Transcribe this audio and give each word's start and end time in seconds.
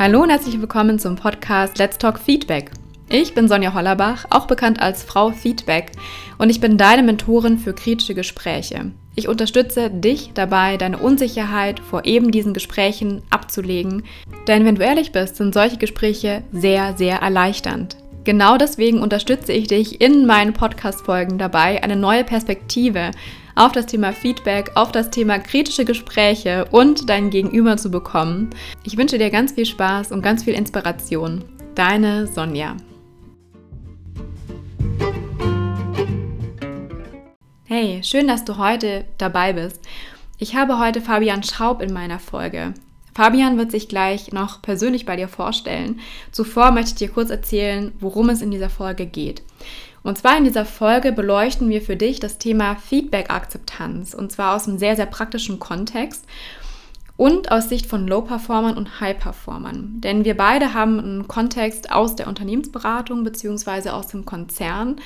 Hallo 0.00 0.22
und 0.22 0.30
herzlich 0.30 0.58
willkommen 0.58 0.98
zum 0.98 1.14
Podcast 1.16 1.76
Let's 1.76 1.98
Talk 1.98 2.18
Feedback. 2.18 2.70
Ich 3.10 3.34
bin 3.34 3.48
Sonja 3.48 3.74
Hollerbach, 3.74 4.24
auch 4.30 4.46
bekannt 4.46 4.80
als 4.80 5.02
Frau 5.02 5.30
Feedback, 5.30 5.92
und 6.38 6.48
ich 6.48 6.58
bin 6.58 6.78
deine 6.78 7.02
Mentorin 7.02 7.58
für 7.58 7.74
kritische 7.74 8.14
Gespräche. 8.14 8.92
Ich 9.14 9.28
unterstütze 9.28 9.90
dich 9.90 10.30
dabei, 10.32 10.78
deine 10.78 10.96
Unsicherheit 10.96 11.80
vor 11.80 12.06
eben 12.06 12.30
diesen 12.30 12.54
Gesprächen 12.54 13.22
abzulegen, 13.28 14.04
denn 14.48 14.64
wenn 14.64 14.76
du 14.76 14.82
ehrlich 14.82 15.12
bist, 15.12 15.36
sind 15.36 15.52
solche 15.52 15.76
Gespräche 15.76 16.44
sehr, 16.50 16.96
sehr 16.96 17.18
erleichternd. 17.18 17.98
Genau 18.24 18.56
deswegen 18.56 19.02
unterstütze 19.02 19.52
ich 19.52 19.66
dich 19.66 20.00
in 20.00 20.24
meinen 20.24 20.54
Podcast-Folgen 20.54 21.36
dabei, 21.36 21.82
eine 21.82 21.96
neue 21.96 22.24
Perspektive 22.24 23.10
auf 23.60 23.72
das 23.72 23.84
Thema 23.84 24.14
Feedback, 24.14 24.70
auf 24.74 24.90
das 24.90 25.10
Thema 25.10 25.38
kritische 25.38 25.84
Gespräche 25.84 26.64
und 26.70 27.10
dein 27.10 27.28
Gegenüber 27.28 27.76
zu 27.76 27.90
bekommen. 27.90 28.48
Ich 28.84 28.96
wünsche 28.96 29.18
dir 29.18 29.28
ganz 29.28 29.52
viel 29.52 29.66
Spaß 29.66 30.12
und 30.12 30.22
ganz 30.22 30.44
viel 30.44 30.54
Inspiration. 30.54 31.44
Deine 31.74 32.26
Sonja. 32.26 32.78
Hey, 37.66 38.00
schön, 38.02 38.26
dass 38.26 38.46
du 38.46 38.56
heute 38.56 39.04
dabei 39.18 39.52
bist. 39.52 39.82
Ich 40.38 40.56
habe 40.56 40.78
heute 40.78 41.02
Fabian 41.02 41.42
Schaub 41.42 41.82
in 41.82 41.92
meiner 41.92 42.18
Folge. 42.18 42.72
Fabian 43.14 43.58
wird 43.58 43.72
sich 43.72 43.88
gleich 43.88 44.32
noch 44.32 44.62
persönlich 44.62 45.04
bei 45.04 45.16
dir 45.16 45.28
vorstellen. 45.28 46.00
Zuvor 46.32 46.70
möchte 46.70 46.92
ich 46.92 46.96
dir 46.96 47.10
kurz 47.10 47.28
erzählen, 47.28 47.92
worum 48.00 48.30
es 48.30 48.40
in 48.40 48.50
dieser 48.50 48.70
Folge 48.70 49.04
geht. 49.04 49.42
Und 50.02 50.18
zwar 50.18 50.38
in 50.38 50.44
dieser 50.44 50.64
Folge 50.64 51.12
beleuchten 51.12 51.68
wir 51.68 51.82
für 51.82 51.96
dich 51.96 52.20
das 52.20 52.38
Thema 52.38 52.76
Feedback-Akzeptanz 52.76 54.14
und 54.14 54.32
zwar 54.32 54.56
aus 54.56 54.66
einem 54.66 54.78
sehr, 54.78 54.96
sehr 54.96 55.06
praktischen 55.06 55.58
Kontext 55.58 56.24
und 57.16 57.52
aus 57.52 57.68
Sicht 57.68 57.84
von 57.84 58.08
Low-Performern 58.08 58.78
und 58.78 59.00
High-Performern. 59.00 60.00
Denn 60.00 60.24
wir 60.24 60.36
beide 60.36 60.72
haben 60.72 60.98
einen 60.98 61.28
Kontext 61.28 61.92
aus 61.92 62.16
der 62.16 62.28
Unternehmensberatung 62.28 63.24
bzw. 63.24 63.90
aus 63.90 64.06
dem 64.08 64.24
Konzern 64.24 64.96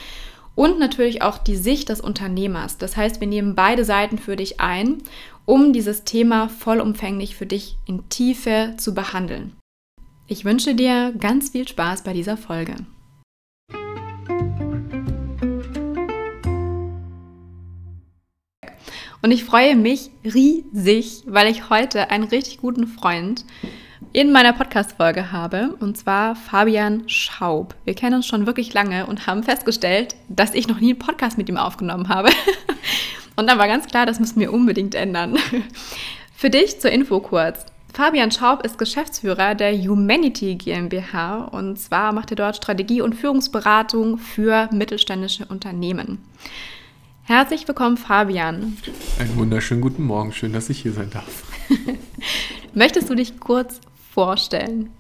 und 0.55 0.79
natürlich 0.79 1.23
auch 1.23 1.39
die 1.39 1.57
Sicht 1.57 1.89
des 1.89 2.01
Unternehmers. 2.01 2.79
Das 2.79 2.97
heißt, 2.97 3.21
wir 3.21 3.27
nehmen 3.27 3.57
beide 3.57 3.85
Seiten 3.85 4.19
für 4.19 4.37
dich 4.37 4.61
ein, 4.61 4.99
um 5.45 5.73
dieses 5.73 6.05
Thema 6.05 6.49
vollumfänglich 6.49 7.35
für 7.35 7.47
dich 7.47 7.79
in 7.85 8.09
Tiefe 8.09 8.75
zu 8.77 8.95
behandeln. 8.95 9.57
Ich 10.29 10.45
wünsche 10.45 10.77
dir 10.77 11.13
ganz 11.19 11.51
viel 11.51 11.67
Spaß 11.67 12.03
bei 12.03 12.13
dieser 12.13 12.37
Folge. 12.37 12.77
Und 19.25 19.31
ich 19.31 19.45
freue 19.45 19.75
mich 19.75 20.11
riesig, 20.23 21.23
weil 21.25 21.51
ich 21.51 21.71
heute 21.71 22.11
einen 22.11 22.25
richtig 22.25 22.59
guten 22.59 22.87
Freund 22.87 23.47
in 24.13 24.31
meiner 24.33 24.53
Podcast-Folge 24.53 25.33
habe, 25.33 25.77
und 25.81 25.97
zwar 25.97 26.37
Fabian 26.37 27.09
Schaub. 27.09 27.75
Wir 27.87 27.95
kennen 27.95 28.17
uns 28.17 28.27
schon 28.27 28.45
wirklich 28.45 28.75
lange 28.75 29.07
und 29.07 29.27
haben 29.27 29.43
festgestellt, 29.43 30.15
dass 30.29 30.53
ich 30.53 30.69
noch 30.69 30.79
nie 30.79 30.91
einen 30.91 30.99
Podcast 30.99 31.39
mit 31.39 31.49
ihm 31.49 31.57
aufgenommen 31.57 32.11
habe. 32.11 32.29
Und 33.37 33.49
dann 33.49 33.59
war 33.59 33.67
ganz 33.67 33.87
klar, 33.87 34.05
das 34.05 34.21
müssen 34.21 34.41
wir 34.41 34.53
unbedingt 34.53 34.95
ändern. 34.95 35.39
Für 36.37 36.51
dich 36.51 36.79
zur 36.81 36.91
Info 36.93 37.19
kurz. 37.21 37.65
Fabian 37.95 38.31
Schaub 38.31 38.63
ist 38.63 38.77
Geschäftsführer 38.77 39.55
der 39.55 39.73
Humanity 39.73 40.57
GmbH 40.57 41.45
und 41.45 41.79
zwar 41.79 42.13
macht 42.13 42.31
er 42.31 42.37
dort 42.37 42.57
Strategie- 42.57 43.01
und 43.01 43.15
Führungsberatung 43.15 44.19
für 44.19 44.69
mittelständische 44.71 45.47
Unternehmen. 45.47 46.19
Herzlich 47.27 47.67
willkommen, 47.67 47.97
Fabian. 47.97 48.77
Einen 49.19 49.37
wunderschönen 49.39 49.81
guten 49.81 50.03
Morgen. 50.03 50.31
Schön, 50.31 50.53
dass 50.53 50.69
ich 50.69 50.83
hier 50.83 50.93
sein 50.93 51.09
darf. 51.09 51.45
Möchtest 52.75 53.09
du 53.09 53.15
dich 53.15 53.41
kurz 53.41 53.81
vorstellen? 54.13 54.91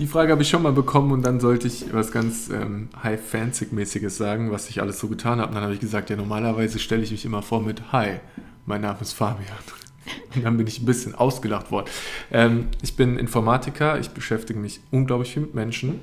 Die 0.00 0.08
Frage 0.08 0.32
habe 0.32 0.42
ich 0.42 0.48
schon 0.48 0.64
mal 0.64 0.72
bekommen 0.72 1.12
und 1.12 1.22
dann 1.22 1.38
sollte 1.38 1.68
ich 1.68 1.92
was 1.92 2.10
ganz 2.10 2.48
ähm, 2.48 2.88
High-Fancy-mäßiges 3.04 4.16
sagen, 4.16 4.50
was 4.50 4.68
ich 4.68 4.82
alles 4.82 4.98
so 4.98 5.06
getan 5.06 5.38
habe. 5.38 5.50
Und 5.50 5.54
dann 5.54 5.62
habe 5.62 5.74
ich 5.74 5.80
gesagt, 5.80 6.10
ja, 6.10 6.16
normalerweise 6.16 6.80
stelle 6.80 7.04
ich 7.04 7.12
mich 7.12 7.24
immer 7.24 7.42
vor 7.42 7.62
mit 7.62 7.92
Hi, 7.92 8.18
mein 8.66 8.80
Name 8.80 8.98
ist 9.00 9.12
Fabian. 9.12 9.46
Und 10.34 10.44
dann 10.44 10.56
bin 10.56 10.66
ich 10.66 10.80
ein 10.80 10.86
bisschen 10.86 11.14
ausgelacht 11.14 11.70
worden. 11.70 11.86
Ähm, 12.32 12.66
ich 12.82 12.96
bin 12.96 13.16
Informatiker, 13.16 14.00
ich 14.00 14.10
beschäftige 14.10 14.58
mich 14.58 14.80
unglaublich 14.90 15.34
viel 15.34 15.42
mit 15.42 15.54
Menschen, 15.54 16.00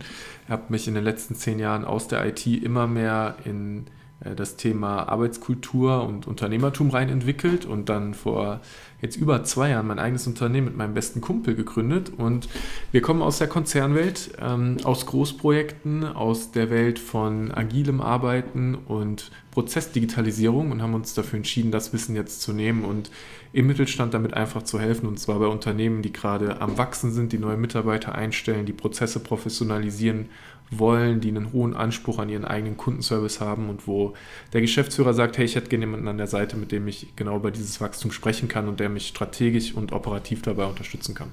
habe 0.47 0.63
mich 0.69 0.87
in 0.87 0.93
den 0.93 1.03
letzten 1.03 1.35
zehn 1.35 1.59
Jahren 1.59 1.83
aus 1.83 2.07
der 2.07 2.25
IT 2.25 2.45
immer 2.47 2.87
mehr 2.87 3.35
in 3.43 3.87
das 4.33 4.55
Thema 4.55 5.07
Arbeitskultur 5.09 6.03
und 6.07 6.25
Unternehmertum 6.25 6.89
rein 6.89 7.09
entwickelt 7.09 7.65
und 7.65 7.89
dann 7.89 8.13
vor 8.13 8.61
jetzt 9.01 9.17
über 9.17 9.43
zwei 9.43 9.69
Jahren 9.69 9.87
mein 9.87 9.99
eigenes 9.99 10.25
Unternehmen 10.25 10.65
mit 10.65 10.77
meinem 10.77 10.93
besten 10.93 11.21
Kumpel 11.21 11.55
gegründet. 11.55 12.11
Und 12.17 12.47
wir 12.91 13.01
kommen 13.01 13.21
aus 13.21 13.37
der 13.37 13.47
Konzernwelt, 13.47 14.31
ähm, 14.41 14.77
aus 14.83 15.05
Großprojekten, 15.05 16.03
aus 16.03 16.51
der 16.51 16.69
Welt 16.69 16.97
von 16.97 17.51
agilem 17.51 18.01
Arbeiten 18.01 18.75
und 18.75 19.31
Prozessdigitalisierung 19.51 20.71
und 20.71 20.81
haben 20.81 20.93
uns 20.93 21.13
dafür 21.13 21.37
entschieden, 21.37 21.71
das 21.71 21.93
Wissen 21.93 22.15
jetzt 22.15 22.41
zu 22.41 22.51
nehmen 22.51 22.83
und 22.83 23.09
im 23.53 23.67
Mittelstand 23.67 24.13
damit 24.13 24.33
einfach 24.33 24.63
zu 24.63 24.79
helfen. 24.79 25.07
Und 25.07 25.19
zwar 25.19 25.39
bei 25.39 25.47
Unternehmen, 25.47 26.01
die 26.01 26.11
gerade 26.11 26.59
am 26.59 26.77
Wachsen 26.77 27.11
sind, 27.11 27.31
die 27.31 27.37
neue 27.37 27.57
Mitarbeiter 27.57 28.15
einstellen, 28.15 28.65
die 28.65 28.73
Prozesse 28.73 29.19
professionalisieren 29.19 30.29
wollen, 30.71 31.21
die 31.21 31.29
einen 31.29 31.53
hohen 31.53 31.75
Anspruch 31.75 32.19
an 32.19 32.29
ihren 32.29 32.45
eigenen 32.45 32.77
Kundenservice 32.77 33.39
haben 33.39 33.69
und 33.69 33.87
wo 33.87 34.13
der 34.53 34.61
Geschäftsführer 34.61 35.13
sagt, 35.13 35.37
hey, 35.37 35.45
ich 35.45 35.55
hätte 35.55 35.69
gerne 35.69 35.85
jemanden 35.85 36.07
an 36.07 36.17
der 36.17 36.27
Seite, 36.27 36.57
mit 36.57 36.71
dem 36.71 36.87
ich 36.87 37.15
genau 37.15 37.37
über 37.37 37.51
dieses 37.51 37.79
Wachstum 37.81 38.11
sprechen 38.11 38.47
kann 38.47 38.67
und 38.67 38.79
der 38.79 38.89
mich 38.89 39.07
strategisch 39.07 39.73
und 39.73 39.93
operativ 39.93 40.41
dabei 40.41 40.65
unterstützen 40.65 41.15
kann. 41.15 41.31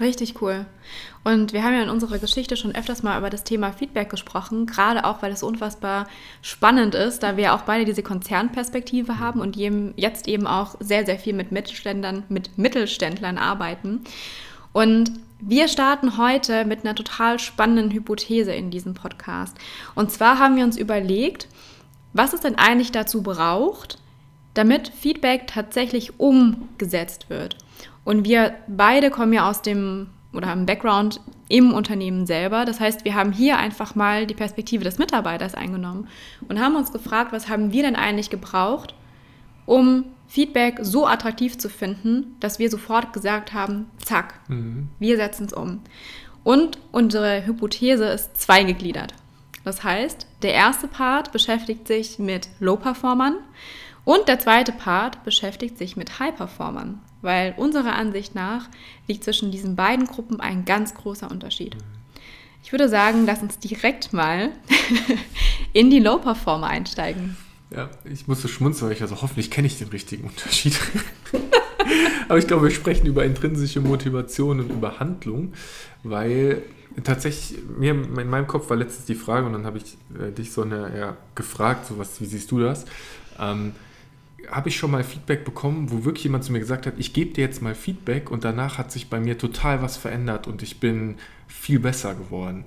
Richtig 0.00 0.40
cool. 0.40 0.64
Und 1.24 1.52
wir 1.52 1.64
haben 1.64 1.74
ja 1.74 1.82
in 1.82 1.90
unserer 1.90 2.18
Geschichte 2.18 2.56
schon 2.56 2.72
öfters 2.72 3.02
mal 3.02 3.18
über 3.18 3.30
das 3.30 3.42
Thema 3.42 3.72
Feedback 3.72 4.08
gesprochen, 4.10 4.66
gerade 4.66 5.04
auch, 5.04 5.22
weil 5.22 5.32
es 5.32 5.42
unfassbar 5.42 6.06
spannend 6.40 6.94
ist, 6.94 7.24
da 7.24 7.36
wir 7.36 7.52
auch 7.52 7.62
beide 7.62 7.84
diese 7.84 8.04
Konzernperspektive 8.04 9.18
haben 9.18 9.40
und 9.40 9.56
jetzt 9.56 10.28
eben 10.28 10.46
auch 10.46 10.76
sehr, 10.78 11.04
sehr 11.04 11.18
viel 11.18 11.34
mit 11.34 11.50
Mittelständlern, 11.50 12.22
mit 12.28 12.56
Mittelständlern 12.56 13.38
arbeiten. 13.38 14.02
Und 14.72 15.10
wir 15.40 15.68
starten 15.68 16.18
heute 16.18 16.64
mit 16.64 16.84
einer 16.84 16.94
total 16.94 17.38
spannenden 17.38 17.90
Hypothese 17.90 18.52
in 18.52 18.70
diesem 18.70 18.94
Podcast. 18.94 19.56
Und 19.94 20.10
zwar 20.10 20.38
haben 20.38 20.56
wir 20.56 20.64
uns 20.64 20.76
überlegt, 20.76 21.48
was 22.12 22.32
es 22.32 22.40
denn 22.40 22.56
eigentlich 22.56 22.92
dazu 22.92 23.22
braucht, 23.22 23.98
damit 24.54 24.88
Feedback 24.88 25.46
tatsächlich 25.46 26.18
umgesetzt 26.18 27.30
wird. 27.30 27.56
Und 28.04 28.24
wir 28.24 28.54
beide 28.66 29.10
kommen 29.10 29.32
ja 29.32 29.48
aus 29.48 29.62
dem 29.62 30.08
oder 30.32 30.48
haben 30.48 30.66
Background 30.66 31.20
im 31.48 31.72
Unternehmen 31.72 32.26
selber. 32.26 32.64
Das 32.64 32.80
heißt, 32.80 33.04
wir 33.04 33.14
haben 33.14 33.32
hier 33.32 33.58
einfach 33.58 33.94
mal 33.94 34.26
die 34.26 34.34
Perspektive 34.34 34.84
des 34.84 34.98
Mitarbeiters 34.98 35.54
eingenommen 35.54 36.08
und 36.48 36.60
haben 36.60 36.76
uns 36.76 36.92
gefragt, 36.92 37.32
was 37.32 37.48
haben 37.48 37.72
wir 37.72 37.82
denn 37.82 37.96
eigentlich 37.96 38.28
gebraucht, 38.28 38.94
um 39.64 40.04
Feedback 40.28 40.78
so 40.82 41.06
attraktiv 41.06 41.58
zu 41.58 41.68
finden, 41.70 42.36
dass 42.38 42.58
wir 42.58 42.70
sofort 42.70 43.12
gesagt 43.12 43.54
haben, 43.54 43.90
zack, 44.04 44.34
mhm. 44.48 44.88
wir 44.98 45.16
setzen 45.16 45.46
es 45.46 45.52
um. 45.54 45.80
Und 46.44 46.78
unsere 46.92 47.44
Hypothese 47.46 48.04
ist 48.04 48.40
zweigegliedert. 48.40 49.14
Das 49.64 49.82
heißt, 49.82 50.26
der 50.42 50.52
erste 50.52 50.86
Part 50.86 51.32
beschäftigt 51.32 51.88
sich 51.88 52.18
mit 52.18 52.48
Low-Performern 52.60 53.36
und 54.04 54.28
der 54.28 54.38
zweite 54.38 54.72
Part 54.72 55.24
beschäftigt 55.24 55.76
sich 55.76 55.96
mit 55.96 56.18
High-Performern, 56.18 57.00
weil 57.20 57.54
unserer 57.56 57.94
Ansicht 57.94 58.34
nach 58.34 58.68
liegt 59.06 59.24
zwischen 59.24 59.50
diesen 59.50 59.76
beiden 59.76 60.06
Gruppen 60.06 60.40
ein 60.40 60.64
ganz 60.64 60.94
großer 60.94 61.30
Unterschied. 61.30 61.76
Ich 62.62 62.72
würde 62.72 62.88
sagen, 62.88 63.24
lass 63.26 63.42
uns 63.42 63.58
direkt 63.58 64.12
mal 64.12 64.50
in 65.72 65.90
die 65.90 66.00
Low-Performer 66.00 66.66
einsteigen. 66.66 67.36
Ja, 67.70 67.90
ich 68.04 68.26
musste 68.26 68.48
schmunzeln, 68.48 68.88
weil 68.88 68.96
ich 68.96 69.02
also 69.02 69.20
hoffentlich 69.20 69.50
kenne 69.50 69.66
ich 69.66 69.78
den 69.78 69.88
richtigen 69.88 70.24
Unterschied. 70.24 70.78
Aber 72.28 72.38
ich 72.38 72.46
glaube, 72.46 72.64
wir 72.64 72.70
sprechen 72.70 73.06
über 73.06 73.24
intrinsische 73.24 73.80
Motivation 73.80 74.60
und 74.60 74.70
über 74.70 75.00
Handlung, 75.00 75.52
weil 76.02 76.62
tatsächlich 77.04 77.60
mir 77.78 77.92
in 77.92 78.28
meinem 78.30 78.46
Kopf 78.46 78.68
war 78.70 78.76
letztens 78.76 79.06
die 79.06 79.14
Frage 79.14 79.46
und 79.46 79.52
dann 79.52 79.64
habe 79.64 79.78
ich 79.78 79.96
äh, 80.18 80.32
dich 80.32 80.52
so 80.52 80.62
eine, 80.62 80.98
ja, 80.98 81.16
gefragt, 81.34 81.86
so 81.86 81.98
was, 81.98 82.20
wie 82.20 82.26
siehst 82.26 82.50
du 82.50 82.60
das? 82.60 82.84
Ähm, 83.38 83.72
habe 84.50 84.68
ich 84.68 84.76
schon 84.76 84.90
mal 84.90 85.04
Feedback 85.04 85.44
bekommen, 85.44 85.90
wo 85.90 86.04
wirklich 86.04 86.24
jemand 86.24 86.44
zu 86.44 86.52
mir 86.52 86.60
gesagt 86.60 86.86
hat, 86.86 86.94
ich 86.96 87.12
gebe 87.12 87.32
dir 87.32 87.42
jetzt 87.42 87.60
mal 87.60 87.74
Feedback 87.74 88.30
und 88.30 88.44
danach 88.44 88.78
hat 88.78 88.90
sich 88.90 89.10
bei 89.10 89.20
mir 89.20 89.36
total 89.36 89.82
was 89.82 89.96
verändert 89.96 90.46
und 90.46 90.62
ich 90.62 90.80
bin 90.80 91.16
viel 91.46 91.80
besser 91.80 92.14
geworden. 92.14 92.64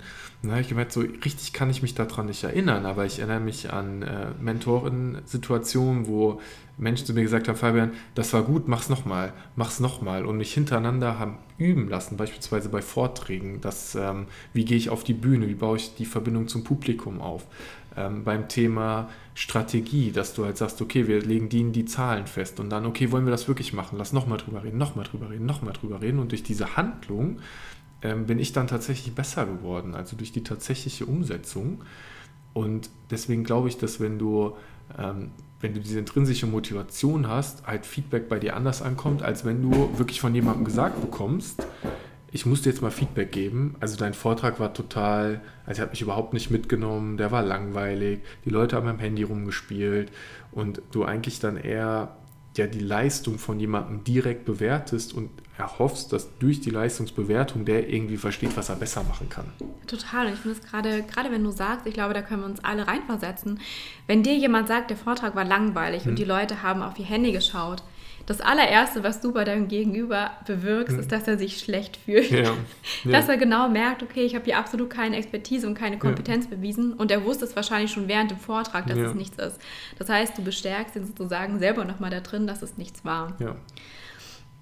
Habe 0.50 0.62
ich 0.62 0.70
gemerkt, 0.70 0.92
so 0.92 1.02
richtig 1.02 1.54
kann 1.54 1.70
ich 1.70 1.84
mich 1.84 1.94
daran 1.94 2.26
nicht 2.26 2.44
erinnern, 2.44 2.88
aber 2.88 3.06
ich 3.06 3.20
erinnere 3.20 3.40
mich 3.40 3.72
an 3.72 4.02
äh, 4.02 4.32
Mentoren-Situationen, 4.40 6.08
wo 6.08 6.42
Menschen 6.80 7.06
zu 7.06 7.14
mir 7.14 7.22
gesagt 7.22 7.48
haben, 7.48 7.58
Fabian, 7.58 7.92
das 8.16 8.34
war 8.34 8.42
gut, 8.42 8.68
mach's 8.68 8.90
nochmal, 8.90 9.34
mach's 9.56 9.80
nochmal 9.80 10.26
und 10.26 10.38
mich 10.38 10.52
hintereinander 10.52 11.20
haben 11.20 11.38
üben 11.60 11.90
lassen, 11.90 12.18
beispielsweise 12.18 12.70
bei 12.70 12.82
Vorträgen, 12.82 13.62
dass, 13.62 13.94
ähm, 13.94 14.26
wie 14.52 14.66
gehe 14.66 14.78
ich 14.78 14.90
auf 14.90 15.04
die 15.04 15.14
Bühne, 15.14 15.48
wie 15.48 15.54
baue 15.54 15.78
ich 15.78 15.94
die 15.94 16.06
Verbindung 16.06 16.48
zum 16.48 16.64
Publikum 16.64 17.22
auf, 17.22 17.46
ähm, 17.96 18.24
beim 18.24 18.50
Thema 18.50 19.10
Strategie, 19.36 20.12
dass 20.12 20.34
du 20.34 20.44
halt 20.44 20.58
sagst, 20.58 20.82
okay, 20.82 21.08
wir 21.08 21.22
legen 21.22 21.50
die 21.50 21.62
in 21.62 21.72
die 21.72 21.86
Zahlen 21.86 22.26
fest 22.26 22.60
und 22.60 22.72
dann, 22.72 22.88
okay, 22.88 23.12
wollen 23.12 23.26
wir 23.26 23.32
das 23.32 23.48
wirklich 23.48 23.74
machen, 23.74 24.00
lass 24.00 24.12
nochmal 24.12 24.40
drüber 24.40 24.64
reden, 24.64 24.80
nochmal 24.80 25.06
drüber 25.06 25.30
reden, 25.30 25.46
nochmal 25.46 25.74
drüber 25.74 26.02
reden 26.02 26.18
und 26.18 26.32
durch 26.32 26.42
diese 26.42 26.78
Handlung 26.78 27.38
ähm, 28.02 28.26
bin 28.26 28.40
ich 28.40 28.54
dann 28.54 28.68
tatsächlich 28.68 29.14
besser 29.14 29.46
geworden, 29.46 29.96
also 29.96 30.16
durch 30.16 30.32
die 30.32 30.44
tatsächliche 30.44 31.06
Umsetzung. 31.06 31.84
Und 32.54 32.90
deswegen 33.10 33.44
glaube 33.44 33.70
ich, 33.70 33.78
dass 33.78 34.00
wenn 34.00 34.20
du, 34.20 34.56
ähm, 34.98 35.32
wenn 35.60 35.74
du 35.74 35.80
diese 35.80 36.00
intrinsische 36.00 36.48
Motivation 36.48 37.28
hast, 37.28 37.66
halt 37.68 37.86
Feedback 37.86 38.28
bei 38.28 38.40
dir 38.40 38.56
anders 38.56 38.82
ankommt, 38.82 39.22
als 39.22 39.46
wenn 39.46 39.62
du 39.62 39.98
wirklich 39.98 40.20
von 40.20 40.34
jemandem 40.34 40.66
gesagt 40.66 41.00
bekommst, 41.00 41.66
ich 42.34 42.46
musste 42.46 42.70
jetzt 42.70 42.82
mal 42.82 42.92
Feedback 42.92 43.32
geben. 43.32 43.76
Also 43.82 43.98
dein 43.98 44.14
Vortrag 44.14 44.60
war 44.60 44.74
total, 44.74 45.42
also 45.66 45.82
er 45.82 45.84
hat 45.84 45.92
mich 45.92 46.02
überhaupt 46.02 46.34
nicht 46.34 46.50
mitgenommen, 46.50 47.18
der 47.18 47.32
war 47.32 47.44
langweilig, 47.44 48.22
die 48.46 48.50
Leute 48.50 48.78
haben 48.78 48.88
am 48.88 49.00
Handy 49.00 49.24
rumgespielt 49.24 50.12
und 50.52 50.82
du 50.92 51.04
eigentlich 51.04 51.40
dann 51.40 51.58
eher 51.58 52.16
ja 52.58 52.68
die 52.68 52.80
Leistung 52.80 53.38
von 53.38 53.60
jemandem 53.60 54.04
direkt 54.04 54.46
bewertest 54.46 55.14
und 55.14 55.30
erhoffst, 55.58 56.12
dass 56.14 56.30
durch 56.40 56.62
die 56.62 56.70
Leistungsbewertung 56.70 57.66
der 57.66 57.90
irgendwie 57.90 58.18
versteht, 58.18 58.56
was 58.58 58.70
er 58.70 58.76
besser 58.76 59.04
machen 59.04 59.30
kann. 59.30 59.46
Total. 59.88 60.32
Ich 60.32 60.40
finde 60.40 60.58
es 60.58 60.66
gerade, 60.66 61.04
gerade 61.04 61.32
wenn 61.32 61.44
du 61.44 61.52
sagst, 61.52 61.86
ich 61.86 61.94
glaube, 61.94 62.14
da 62.14 62.22
können 62.22 62.42
wir 62.42 62.48
uns 62.48 62.64
alle 62.64 62.88
reinversetzen. 62.88 63.60
Wenn 64.08 64.24
dir 64.24 64.36
jemand 64.36 64.68
sagt, 64.68 64.90
der 64.90 64.98
Vortrag 64.98 65.36
war 65.36 65.46
langweilig 65.46 66.04
hm. 66.04 66.12
und 66.12 66.20
die 66.20 66.24
Leute 66.24 66.64
haben 66.64 66.82
auf 66.82 66.98
ihr 66.98 67.06
Handy 67.06 67.32
geschaut, 67.32 67.84
das 68.28 68.40
allererste, 68.40 69.04
was 69.04 69.20
du 69.20 69.34
bei 69.34 69.44
deinem 69.44 69.68
Gegenüber 69.68 70.32
bewirkst, 70.46 70.94
hm. 70.94 71.00
ist, 71.00 71.12
dass 71.12 71.28
er 71.28 71.38
sich 71.38 71.60
schlecht 71.60 71.98
fühlt. 71.98 72.32
Ja. 72.32 72.52
Ja. 73.04 73.14
Dass 73.14 73.30
er 73.30 73.38
genau 73.38 73.68
merkt, 73.68 74.04
okay, 74.04 74.24
ich 74.24 74.36
habe 74.36 74.46
hier 74.46 74.60
absolut 74.60 74.92
keine 74.92 75.18
Expertise 75.18 75.66
und 75.66 75.74
keine 75.74 75.98
Kompetenz 75.98 76.46
ja. 76.46 76.56
bewiesen. 76.56 76.94
Und 76.94 77.10
er 77.10 77.26
wusste 77.26 77.46
es 77.46 77.56
wahrscheinlich 77.56 77.92
schon 77.92 78.08
während 78.08 78.30
dem 78.30 78.38
Vortrag, 78.38 78.86
dass 78.86 78.98
es 78.98 79.16
nichts 79.16 79.38
ist. 79.40 79.60
Das 79.98 80.08
heißt, 80.08 80.38
du 80.38 80.44
bestärkst 80.44 80.96
ihn 80.96 81.08
sozusagen 81.08 81.58
selber 81.58 81.84
nochmal 81.84 82.12
da 82.12 82.20
drin, 82.20 82.46
dass 82.46 82.62
es 82.62 82.78
nichts 82.78 83.04
war. 83.04 83.34
Ja. 83.40 83.56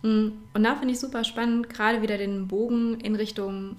Mm, 0.01 0.29
und 0.53 0.63
da 0.63 0.75
finde 0.75 0.93
ich 0.93 0.99
super 0.99 1.23
spannend, 1.23 1.69
gerade 1.69 2.01
wieder 2.01 2.17
den 2.17 2.47
Bogen 2.47 2.99
in 2.99 3.15
Richtung 3.15 3.75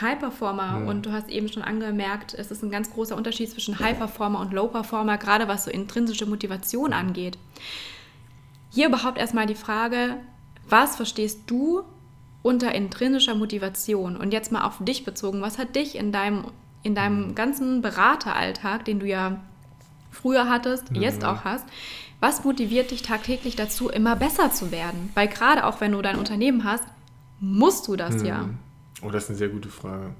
High 0.00 0.18
Performer 0.18 0.80
ja. 0.80 0.90
und 0.90 1.04
du 1.04 1.12
hast 1.12 1.28
eben 1.28 1.48
schon 1.48 1.62
angemerkt, 1.62 2.34
es 2.34 2.50
ist 2.50 2.62
ein 2.62 2.70
ganz 2.70 2.90
großer 2.90 3.16
Unterschied 3.16 3.50
zwischen 3.50 3.78
High 3.78 3.98
Performer 3.98 4.40
und 4.40 4.52
Low 4.52 4.68
Performer, 4.68 5.18
gerade 5.18 5.48
was 5.48 5.64
so 5.64 5.70
intrinsische 5.70 6.26
Motivation 6.26 6.92
angeht. 6.92 7.36
Hier 8.70 8.88
überhaupt 8.88 9.18
erstmal 9.18 9.46
die 9.46 9.54
Frage, 9.54 10.16
was 10.66 10.96
verstehst 10.96 11.42
du 11.46 11.82
unter 12.42 12.74
intrinsischer 12.74 13.34
Motivation? 13.34 14.16
Und 14.16 14.32
jetzt 14.32 14.50
mal 14.50 14.64
auf 14.64 14.78
dich 14.80 15.04
bezogen, 15.04 15.42
was 15.42 15.58
hat 15.58 15.76
dich 15.76 15.96
in 15.96 16.10
deinem, 16.10 16.46
in 16.82 16.94
deinem 16.94 17.34
ganzen 17.34 17.82
Berateralltag, 17.82 18.86
den 18.86 18.98
du 18.98 19.06
ja 19.06 19.42
früher 20.12 20.48
hattest, 20.48 20.84
ja. 20.92 21.00
jetzt 21.00 21.24
auch 21.24 21.44
hast, 21.44 21.64
was 22.20 22.44
motiviert 22.44 22.92
dich 22.92 23.02
tagtäglich 23.02 23.56
dazu, 23.56 23.88
immer 23.88 24.14
besser 24.14 24.52
zu 24.52 24.70
werden? 24.70 25.10
Weil 25.14 25.26
gerade 25.26 25.66
auch 25.66 25.80
wenn 25.80 25.90
du 25.90 26.02
dein 26.02 26.18
Unternehmen 26.18 26.62
hast, 26.62 26.84
musst 27.40 27.88
du 27.88 27.96
das 27.96 28.14
hm. 28.14 28.24
ja. 28.24 28.48
Oh, 29.02 29.10
das 29.10 29.24
ist 29.24 29.30
eine 29.30 29.38
sehr 29.38 29.48
gute 29.48 29.68
Frage. 29.68 30.14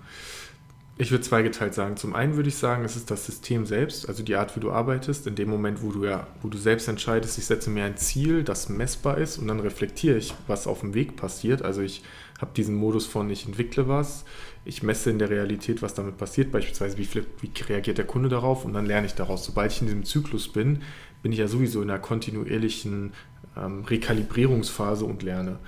Ich 0.98 1.10
würde 1.10 1.24
zweigeteilt 1.24 1.74
sagen. 1.74 1.96
Zum 1.96 2.14
einen 2.14 2.36
würde 2.36 2.48
ich 2.48 2.56
sagen, 2.56 2.84
es 2.84 2.96
ist 2.96 3.10
das 3.10 3.24
System 3.24 3.64
selbst, 3.64 4.08
also 4.08 4.22
die 4.22 4.34
Art, 4.34 4.54
wie 4.56 4.60
du 4.60 4.72
arbeitest. 4.72 5.26
In 5.26 5.36
dem 5.36 5.48
Moment, 5.48 5.82
wo 5.82 5.90
du 5.90 6.04
ja, 6.04 6.26
wo 6.42 6.48
du 6.48 6.58
selbst 6.58 6.88
entscheidest, 6.88 7.38
ich 7.38 7.46
setze 7.46 7.70
mir 7.70 7.84
ein 7.84 7.96
Ziel, 7.96 8.44
das 8.44 8.68
messbar 8.68 9.18
ist 9.18 9.38
und 9.38 9.48
dann 9.48 9.60
reflektiere 9.60 10.18
ich, 10.18 10.34
was 10.48 10.66
auf 10.66 10.80
dem 10.80 10.94
Weg 10.94 11.16
passiert. 11.16 11.62
Also 11.62 11.80
ich 11.80 12.02
habe 12.40 12.50
diesen 12.54 12.74
Modus 12.74 13.06
von, 13.06 13.30
ich 13.30 13.46
entwickle 13.46 13.88
was, 13.88 14.24
ich 14.64 14.82
messe 14.82 15.10
in 15.10 15.18
der 15.18 15.30
Realität, 15.30 15.82
was 15.82 15.94
damit 15.94 16.16
passiert, 16.16 16.52
beispielsweise 16.52 16.96
wie, 16.98 17.08
wie 17.40 17.62
reagiert 17.62 17.98
der 17.98 18.06
Kunde 18.06 18.28
darauf 18.28 18.64
und 18.64 18.72
dann 18.74 18.86
lerne 18.86 19.06
ich 19.06 19.14
daraus. 19.14 19.44
Sobald 19.44 19.72
ich 19.72 19.80
in 19.80 19.86
diesem 19.86 20.04
Zyklus 20.04 20.48
bin, 20.48 20.82
bin 21.22 21.32
ich 21.32 21.38
ja 21.38 21.48
sowieso 21.48 21.82
in 21.82 21.90
einer 21.90 21.98
kontinuierlichen 21.98 23.12
ähm, 23.56 23.84
Rekalibrierungsphase 23.84 25.04
und 25.04 25.22
lerne. 25.22 25.58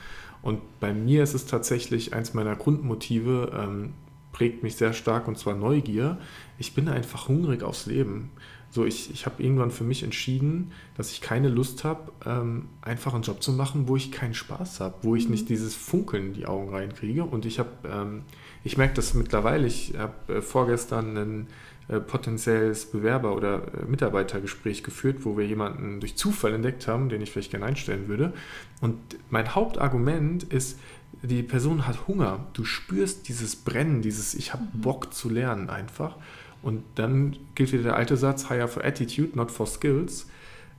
Und 0.43 0.61
bei 0.79 0.93
mir 0.93 1.23
ist 1.23 1.35
es 1.35 1.47
tatsächlich 1.47 2.13
eins 2.13 2.35
meiner 2.35 2.55
Grundmotive, 2.55 3.51
ähm, 3.59 3.95
prägt 4.33 4.63
mich 4.63 4.77
sehr 4.77 4.93
stark 4.93 5.27
und 5.27 5.39
zwar 5.39 5.55
Neugier. 5.55 6.19
Ich 6.59 6.75
bin 6.75 6.89
einfach 6.89 7.29
hungrig 7.29 7.63
aufs 7.63 7.87
Leben. 7.87 8.31
So, 8.75 8.85
ich, 8.85 9.13
ich 9.13 9.25
habe 9.25 9.41
irgendwann 9.41 9.71
für 9.71 9.85
mich 9.85 10.03
entschieden, 10.03 10.73
dass 10.97 11.13
ich 11.13 11.21
keine 11.21 11.49
Lust 11.49 11.85
habe, 11.85 12.11
ähm, 12.27 12.67
einfach 12.83 13.15
einen 13.15 13.23
Job 13.23 13.41
zu 13.41 13.53
machen, 13.53 13.87
wo 13.87 13.95
ich 13.95 14.11
keinen 14.11 14.35
Spaß 14.35 14.81
habe, 14.81 14.97
wo 15.03 15.15
ich 15.15 15.27
mhm. 15.27 15.31
nicht 15.31 15.49
dieses 15.49 15.77
Funkeln 15.77 16.27
in 16.27 16.33
die 16.33 16.47
Augen 16.47 16.71
reinkriege. 16.71 17.23
Und 17.23 17.47
ich 17.47 17.61
habe, 17.61 17.71
ähm, 17.89 18.23
ich 18.65 18.77
merke 18.77 18.95
das 18.95 19.15
mittlerweile, 19.15 19.69
ich 19.69 19.95
habe 19.97 20.39
äh, 20.39 20.43
vorgestern 20.43 21.17
einen 21.17 21.47
äh, 21.87 22.01
potenzielles 22.01 22.87
Bewerber- 22.87 23.37
oder 23.37 23.63
äh, 23.63 23.85
Mitarbeitergespräch 23.87 24.83
geführt, 24.83 25.19
wo 25.21 25.37
wir 25.37 25.47
jemanden 25.47 26.01
durch 26.01 26.17
Zufall 26.17 26.53
entdeckt 26.53 26.89
haben, 26.89 27.09
den 27.09 27.23
ich 27.23 27.31
vielleicht 27.31 27.53
gerne 27.53 27.67
einstellen 27.67 28.09
würde. 28.09 28.33
Und 28.81 28.99
mein 29.31 29.55
Hauptargument 29.55 30.43
ist, 30.43 30.81
die 31.23 31.45
Person 31.45 31.87
hat 31.87 32.09
Hunger. 32.09 32.47
Du 32.55 32.65
spürst 32.65 33.29
dieses 33.29 33.55
Brennen, 33.55 34.03
dieses 34.03 34.35
Ich 34.35 34.53
habe 34.53 34.65
mhm. 34.65 34.81
Bock 34.81 35.15
zu 35.15 35.31
lernen 35.31 35.71
einfach. 35.71 36.17
Und 36.65 36.83
dann 36.95 37.37
gilt 37.55 37.73
wieder 37.73 37.83
der 37.83 37.97
alte 37.97 38.17
Satz, 38.17 38.49
hire 38.49 38.69
for 38.69 38.85
attitude, 38.85 39.37
not 39.37 39.51
for 39.51 39.67
skills. 39.67 40.27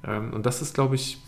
Ähm, 0.03 0.33
und 0.33 0.45
das 0.45 0.61
ist, 0.61 0.73
glaube 0.73 0.95
ich, 0.95 1.21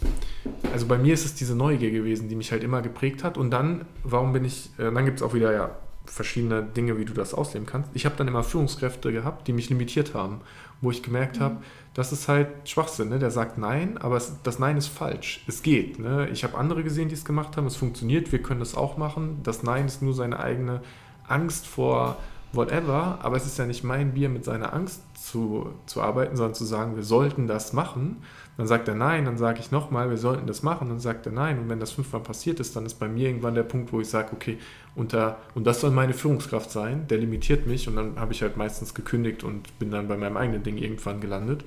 also 0.74 0.88
bei 0.88 0.98
mir 0.98 1.13
ist 1.13 1.25
es 1.25 1.36
diese 1.36 1.56
Neugier 1.56 1.92
gewesen, 1.92 2.27
die 2.27 2.36
mich 2.36 2.51
halt 2.51 2.63
immer 2.63 2.81
geprägt 2.81 3.24
hat. 3.24 3.38
Und 3.38 3.51
dann, 3.51 3.86
warum 4.04 4.33
bin 4.33 4.45
ich, 4.45 4.71
äh, 4.77 4.92
dann 4.92 5.06
gibt 5.06 5.18
es 5.18 5.24
auch 5.24 5.33
wieder 5.33 5.54
ja 5.54 5.75
verschiedene 6.06 6.63
Dinge, 6.63 6.98
wie 6.98 7.06
du 7.06 7.13
das 7.13 7.33
ausleben 7.33 7.68
kannst. 7.68 7.92
Ich 7.94 8.06
habe 8.06 8.15
dann 8.18 8.27
immer 8.27 8.44
Führungskräfte 8.44 9.12
gehabt, 9.12 9.48
die 9.48 9.54
mich 9.54 9.69
limitiert 9.69 10.13
haben, 10.13 10.42
wo 10.81 10.89
ich 10.89 11.04
gemerkt 11.04 11.38
mhm. 11.38 11.44
habe, 11.44 11.57
das 11.94 12.12
ist 12.12 12.27
halt 12.27 12.48
Schwachsinn. 12.69 13.09
Ne? 13.09 13.19
Der 13.19 13.31
sagt 13.31 13.57
Nein, 13.57 13.98
aber 13.98 14.18
es, 14.18 14.36
das 14.44 14.59
Nein 14.59 14.77
ist 14.77 14.88
falsch. 14.88 15.44
Es 15.48 15.62
geht. 15.62 16.00
Ne? 16.00 16.30
Ich 16.31 16.44
habe 16.44 16.57
andere 16.57 16.83
gesehen, 16.83 17.09
die 17.09 17.15
es 17.15 17.25
gemacht 17.25 17.57
haben. 17.57 17.68
Es 17.68 17.75
funktioniert. 17.75 18.31
Wir 18.31 18.42
können 18.42 18.59
das 18.59 18.75
auch 18.75 18.98
machen. 18.98 19.39
Das 19.44 19.63
Nein 19.63 19.86
ist 19.86 20.01
nur 20.01 20.13
seine 20.13 20.39
eigene 20.39 20.81
Angst 21.27 21.68
vor 21.68 22.18
whatever. 22.57 23.19
Aber 23.21 23.38
es 23.38 23.45
ist 23.45 23.57
ja 23.57 23.65
nicht 23.65 23.83
mein 23.83 24.13
Bier, 24.13 24.27
mit 24.27 24.44
seiner 24.44 24.74
Angst 24.74 25.01
zu, 25.15 25.69
zu 25.86 26.01
arbeiten, 26.01 26.36
sondern 26.36 26.56
zu 26.56 26.65
sagen, 26.65 26.98
wir 26.98 27.04
sollten 27.04 27.48
das 27.48 27.71
machen. 27.71 28.18
Dann 28.57 28.68
sagt 28.68 28.88
er 28.88 28.95
nein, 28.95 29.25
dann 29.25 29.38
sage 29.38 29.59
ich 29.59 29.71
nochmal, 29.71 30.09
wir 30.09 30.18
sollten 30.18 30.48
das 30.48 30.63
machen, 30.63 30.89
dann 30.89 31.00
sagt 31.00 31.25
er 31.27 31.31
nein. 31.31 31.59
Und 31.59 31.69
wenn 31.69 31.80
das 31.80 31.92
fünfmal 31.92 32.21
passiert 32.21 32.59
ist, 32.59 32.75
dann 32.75 32.86
ist 32.86 32.95
bei 32.95 33.07
mir 33.07 33.27
irgendwann 33.27 33.56
der 33.56 33.63
Punkt, 33.63 33.94
wo 33.94 34.01
ich 34.01 34.09
sage, 34.09 34.30
okay, 34.33 34.57
unter, 34.95 35.38
und 35.54 35.65
das 35.65 35.80
soll 35.80 35.92
meine 35.92 36.13
Führungskraft 36.13 36.71
sein, 36.71 37.07
der 37.07 37.19
limitiert 37.19 37.68
mich 37.68 37.88
und 37.88 37.95
dann 37.95 38.19
habe 38.19 38.33
ich 38.33 38.42
halt 38.42 38.57
meistens 38.57 38.95
gekündigt 38.95 39.44
und 39.44 39.77
bin 39.77 39.92
dann 39.92 40.07
bei 40.07 40.18
meinem 40.18 40.38
eigenen 40.38 40.63
Ding 40.63 40.77
irgendwann 40.77 41.21
gelandet. 41.21 41.63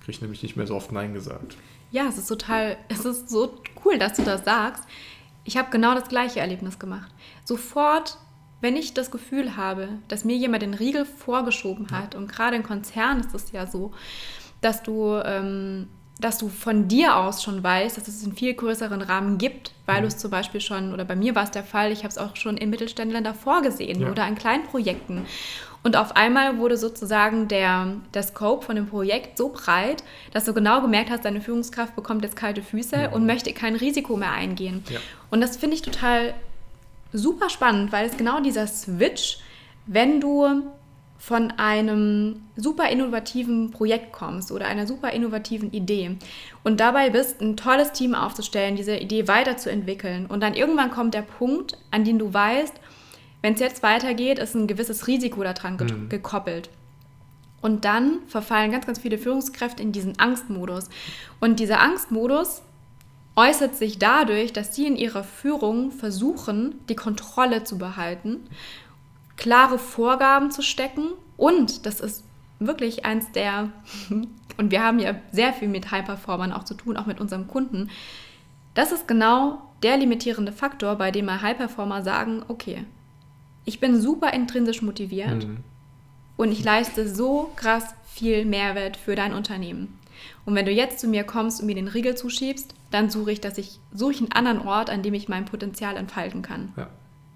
Kriege 0.00 0.10
ich 0.12 0.20
nämlich 0.20 0.42
nicht 0.42 0.56
mehr 0.56 0.66
so 0.66 0.76
oft 0.76 0.92
Nein 0.92 1.14
gesagt. 1.14 1.56
Ja, 1.90 2.06
es 2.08 2.18
ist 2.18 2.26
total, 2.26 2.76
es 2.88 3.06
ist 3.06 3.30
so 3.30 3.54
cool, 3.84 3.98
dass 3.98 4.14
du 4.14 4.22
das 4.22 4.44
sagst. 4.44 4.84
Ich 5.44 5.56
habe 5.56 5.70
genau 5.70 5.94
das 5.94 6.08
gleiche 6.08 6.40
Erlebnis 6.40 6.78
gemacht. 6.78 7.10
Sofort 7.44 8.18
wenn 8.64 8.76
ich 8.76 8.94
das 8.94 9.10
Gefühl 9.10 9.56
habe, 9.56 9.90
dass 10.08 10.24
mir 10.24 10.36
jemand 10.36 10.62
den 10.62 10.72
Riegel 10.72 11.04
vorgeschoben 11.04 11.90
hat, 11.90 12.14
und 12.14 12.32
gerade 12.32 12.56
in 12.56 12.62
Konzernen 12.62 13.20
ist 13.20 13.34
es 13.34 13.52
ja 13.52 13.66
so, 13.66 13.92
dass 14.62 14.82
du 14.82 15.20
ähm, 15.22 15.88
dass 16.20 16.38
du 16.38 16.48
von 16.48 16.88
dir 16.88 17.16
aus 17.16 17.42
schon 17.42 17.62
weißt, 17.62 17.98
dass 17.98 18.08
es 18.08 18.24
einen 18.24 18.36
viel 18.36 18.54
größeren 18.54 19.02
Rahmen 19.02 19.36
gibt, 19.36 19.72
weil 19.84 19.98
mhm. 19.98 20.02
du 20.02 20.06
es 20.06 20.16
zum 20.16 20.30
Beispiel 20.30 20.60
schon, 20.60 20.94
oder 20.94 21.04
bei 21.04 21.16
mir 21.16 21.34
war 21.34 21.42
es 21.42 21.50
der 21.50 21.64
Fall, 21.64 21.92
ich 21.92 21.98
habe 21.98 22.08
es 22.08 22.18
auch 22.18 22.36
schon 22.36 22.56
in 22.56 22.70
Mittelständlern 22.70 23.24
davor 23.24 23.60
gesehen 23.60 24.00
ja. 24.00 24.10
oder 24.10 24.24
an 24.24 24.36
kleinen 24.36 24.64
Projekten. 24.64 25.26
Und 25.82 25.96
auf 25.96 26.16
einmal 26.16 26.56
wurde 26.56 26.78
sozusagen 26.78 27.48
der, 27.48 27.96
der 28.14 28.22
Scope 28.22 28.64
von 28.64 28.76
dem 28.76 28.86
Projekt 28.86 29.36
so 29.36 29.50
breit, 29.50 30.02
dass 30.32 30.44
du 30.44 30.54
genau 30.54 30.80
gemerkt 30.80 31.10
hast, 31.10 31.26
deine 31.26 31.42
Führungskraft 31.42 31.94
bekommt 31.94 32.24
jetzt 32.24 32.36
kalte 32.36 32.62
Füße 32.62 32.96
ja. 32.96 33.10
und 33.10 33.26
möchte 33.26 33.52
kein 33.52 33.76
Risiko 33.76 34.16
mehr 34.16 34.32
eingehen. 34.32 34.82
Ja. 34.88 35.00
Und 35.30 35.42
das 35.42 35.58
finde 35.58 35.76
ich 35.76 35.82
total 35.82 36.32
super 37.14 37.48
spannend, 37.48 37.92
weil 37.92 38.06
es 38.06 38.16
genau 38.16 38.40
dieser 38.40 38.66
Switch, 38.66 39.38
wenn 39.86 40.20
du 40.20 40.64
von 41.16 41.52
einem 41.52 42.42
super 42.56 42.90
innovativen 42.90 43.70
Projekt 43.70 44.12
kommst 44.12 44.52
oder 44.52 44.66
einer 44.66 44.86
super 44.86 45.12
innovativen 45.12 45.72
Idee 45.72 46.18
und 46.64 46.80
dabei 46.80 47.08
bist, 47.08 47.40
ein 47.40 47.56
tolles 47.56 47.92
Team 47.92 48.14
aufzustellen, 48.14 48.76
diese 48.76 48.96
Idee 48.96 49.26
weiterzuentwickeln 49.26 50.26
und 50.26 50.42
dann 50.42 50.52
irgendwann 50.52 50.90
kommt 50.90 51.14
der 51.14 51.22
Punkt, 51.22 51.78
an 51.90 52.04
dem 52.04 52.18
du 52.18 52.34
weißt, 52.34 52.74
wenn 53.40 53.54
es 53.54 53.60
jetzt 53.60 53.82
weitergeht, 53.82 54.38
ist 54.38 54.54
ein 54.54 54.66
gewisses 54.66 55.06
Risiko 55.06 55.42
daran 55.42 55.76
mhm. 55.76 56.08
gekoppelt. 56.08 56.68
Und 57.62 57.86
dann 57.86 58.18
verfallen 58.26 58.72
ganz, 58.72 58.84
ganz 58.84 58.98
viele 58.98 59.16
Führungskräfte 59.16 59.82
in 59.82 59.92
diesen 59.92 60.18
Angstmodus. 60.18 60.90
Und 61.40 61.60
dieser 61.60 61.80
Angstmodus 61.80 62.60
äußert 63.36 63.76
sich 63.76 63.98
dadurch, 63.98 64.52
dass 64.52 64.74
sie 64.74 64.86
in 64.86 64.96
ihrer 64.96 65.24
Führung 65.24 65.90
versuchen, 65.90 66.76
die 66.88 66.96
Kontrolle 66.96 67.64
zu 67.64 67.78
behalten 67.78 68.48
klare 69.36 69.78
Vorgaben 69.78 70.50
zu 70.50 70.62
stecken 70.62 71.10
und 71.36 71.86
das 71.86 72.00
ist 72.00 72.24
wirklich 72.58 73.04
eins 73.04 73.32
der, 73.32 73.70
und 74.56 74.70
wir 74.70 74.82
haben 74.82 74.98
ja 74.98 75.14
sehr 75.32 75.52
viel 75.52 75.68
mit 75.68 75.90
High-Performern 75.90 76.52
auch 76.52 76.64
zu 76.64 76.74
tun, 76.74 76.96
auch 76.96 77.06
mit 77.06 77.20
unserem 77.20 77.48
Kunden, 77.48 77.90
das 78.74 78.92
ist 78.92 79.06
genau 79.06 79.62
der 79.82 79.96
limitierende 79.96 80.52
Faktor, 80.52 80.96
bei 80.96 81.10
dem 81.10 81.30
High-Performer 81.30 82.02
sagen, 82.02 82.42
okay, 82.48 82.84
ich 83.64 83.80
bin 83.80 84.00
super 84.00 84.32
intrinsisch 84.32 84.82
motiviert 84.82 85.46
mhm. 85.46 85.58
und 86.36 86.52
ich 86.52 86.64
leiste 86.64 87.08
so 87.12 87.50
krass 87.56 87.94
viel 88.06 88.44
Mehrwert 88.44 88.96
für 88.96 89.14
dein 89.14 89.32
Unternehmen. 89.32 89.98
Und 90.44 90.54
wenn 90.54 90.66
du 90.66 90.72
jetzt 90.72 91.00
zu 91.00 91.08
mir 91.08 91.24
kommst 91.24 91.60
und 91.60 91.66
mir 91.66 91.74
den 91.74 91.88
Riegel 91.88 92.14
zuschiebst, 92.16 92.74
dann 92.90 93.10
suche 93.10 93.32
ich, 93.32 93.40
dass 93.40 93.58
ich 93.58 93.80
suche 93.92 94.18
einen 94.18 94.32
anderen 94.32 94.66
Ort, 94.66 94.90
an 94.90 95.02
dem 95.02 95.14
ich 95.14 95.28
mein 95.28 95.44
Potenzial 95.44 95.96
entfalten 95.96 96.42
kann. 96.42 96.72
Ja. 96.76 96.88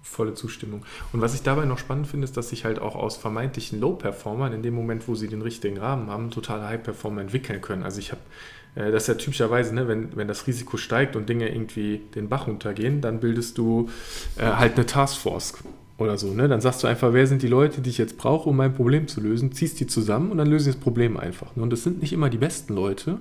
volle 0.03 0.35
Zustimmung. 0.35 0.85
Und 1.13 1.21
was 1.21 1.35
ich 1.35 1.43
dabei 1.43 1.65
noch 1.67 1.79
spannend 1.79 2.07
finde, 2.07 2.25
ist, 2.25 2.37
dass 2.37 2.49
sich 2.49 2.65
halt 2.65 2.79
auch 2.79 2.95
aus 2.95 3.17
vermeintlichen 3.17 3.79
Low-Performern 3.81 4.53
in 4.53 4.63
dem 4.63 4.75
Moment, 4.75 5.07
wo 5.07 5.15
sie 5.15 5.29
den 5.29 5.43
richtigen 5.43 5.79
Rahmen 5.79 6.09
haben, 6.09 6.31
totale 6.31 6.67
High-Performer 6.67 7.21
entwickeln 7.21 7.61
können. 7.61 7.83
Also 7.83 7.99
ich 7.99 8.13
habe, 8.13 8.23
äh, 8.75 8.91
das 8.91 9.03
ist 9.03 9.09
ja 9.09 9.15
typischerweise, 9.15 9.75
ne, 9.75 9.87
wenn, 9.87 10.17
wenn 10.17 10.29
das 10.29 10.47
Risiko 10.47 10.77
steigt 10.79 11.15
und 11.15 11.29
Dinge 11.29 11.49
irgendwie 11.49 12.01
den 12.15 12.29
Bach 12.29 12.47
runtergehen, 12.47 13.01
dann 13.01 13.21
bildest 13.21 13.59
du 13.59 13.91
äh, 14.39 14.45
halt 14.45 14.77
eine 14.77 14.87
Taskforce 14.87 15.55
oder 15.99 16.17
so. 16.17 16.33
Ne? 16.33 16.49
Dann 16.49 16.61
sagst 16.61 16.83
du 16.83 16.87
einfach, 16.87 17.13
wer 17.13 17.27
sind 17.27 17.43
die 17.43 17.49
Leute, 17.49 17.81
die 17.81 17.91
ich 17.91 17.99
jetzt 17.99 18.17
brauche, 18.17 18.49
um 18.49 18.57
mein 18.57 18.73
Problem 18.73 19.09
zu 19.09 19.21
lösen, 19.21 19.53
ziehst 19.53 19.81
die 19.81 19.87
zusammen 19.87 20.31
und 20.31 20.39
dann 20.39 20.49
löse 20.49 20.71
ich 20.71 20.77
das 20.77 20.83
Problem 20.83 21.17
einfach. 21.17 21.55
Und 21.57 21.71
das 21.71 21.83
sind 21.83 22.01
nicht 22.01 22.13
immer 22.13 22.31
die 22.31 22.39
besten 22.39 22.75
Leute, 22.75 23.19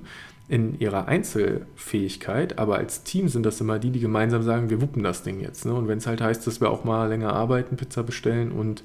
in 0.49 0.79
ihrer 0.79 1.07
Einzelfähigkeit, 1.07 2.57
aber 2.57 2.77
als 2.77 3.03
Team 3.03 3.27
sind 3.27 3.45
das 3.45 3.59
immer 3.59 3.79
die, 3.79 3.91
die 3.91 3.99
gemeinsam 3.99 4.43
sagen, 4.43 4.69
wir 4.69 4.81
wuppen 4.81 5.03
das 5.03 5.23
Ding 5.23 5.41
jetzt. 5.41 5.65
Ne? 5.65 5.73
Und 5.73 5.89
wenn 5.89 5.97
es 5.97 6.07
halt 6.07 6.21
heißt, 6.21 6.47
dass 6.47 6.61
wir 6.61 6.69
auch 6.69 6.85
mal 6.85 7.09
länger 7.09 7.33
arbeiten, 7.33 7.75
Pizza 7.75 8.03
bestellen 8.03 8.53
und 8.53 8.83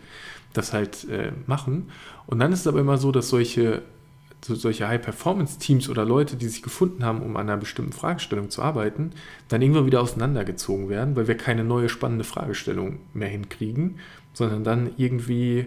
das 0.54 0.72
halt 0.72 1.08
äh, 1.08 1.30
machen. 1.46 1.90
Und 2.26 2.40
dann 2.40 2.52
ist 2.52 2.60
es 2.60 2.66
aber 2.66 2.80
immer 2.80 2.98
so, 2.98 3.12
dass 3.12 3.28
solche, 3.28 3.82
so, 4.44 4.54
solche 4.54 4.88
High-Performance-Teams 4.88 5.88
oder 5.88 6.04
Leute, 6.04 6.36
die 6.36 6.48
sich 6.48 6.62
gefunden 6.62 7.04
haben, 7.04 7.22
um 7.22 7.36
an 7.36 7.48
einer 7.48 7.58
bestimmten 7.58 7.92
Fragestellung 7.92 8.50
zu 8.50 8.62
arbeiten, 8.62 9.12
dann 9.48 9.62
irgendwann 9.62 9.86
wieder 9.86 10.00
auseinandergezogen 10.00 10.88
werden, 10.88 11.16
weil 11.16 11.28
wir 11.28 11.36
keine 11.36 11.64
neue 11.64 11.88
spannende 11.88 12.24
Fragestellung 12.24 12.98
mehr 13.14 13.28
hinkriegen, 13.28 13.98
sondern 14.32 14.64
dann 14.64 14.90
irgendwie 14.96 15.66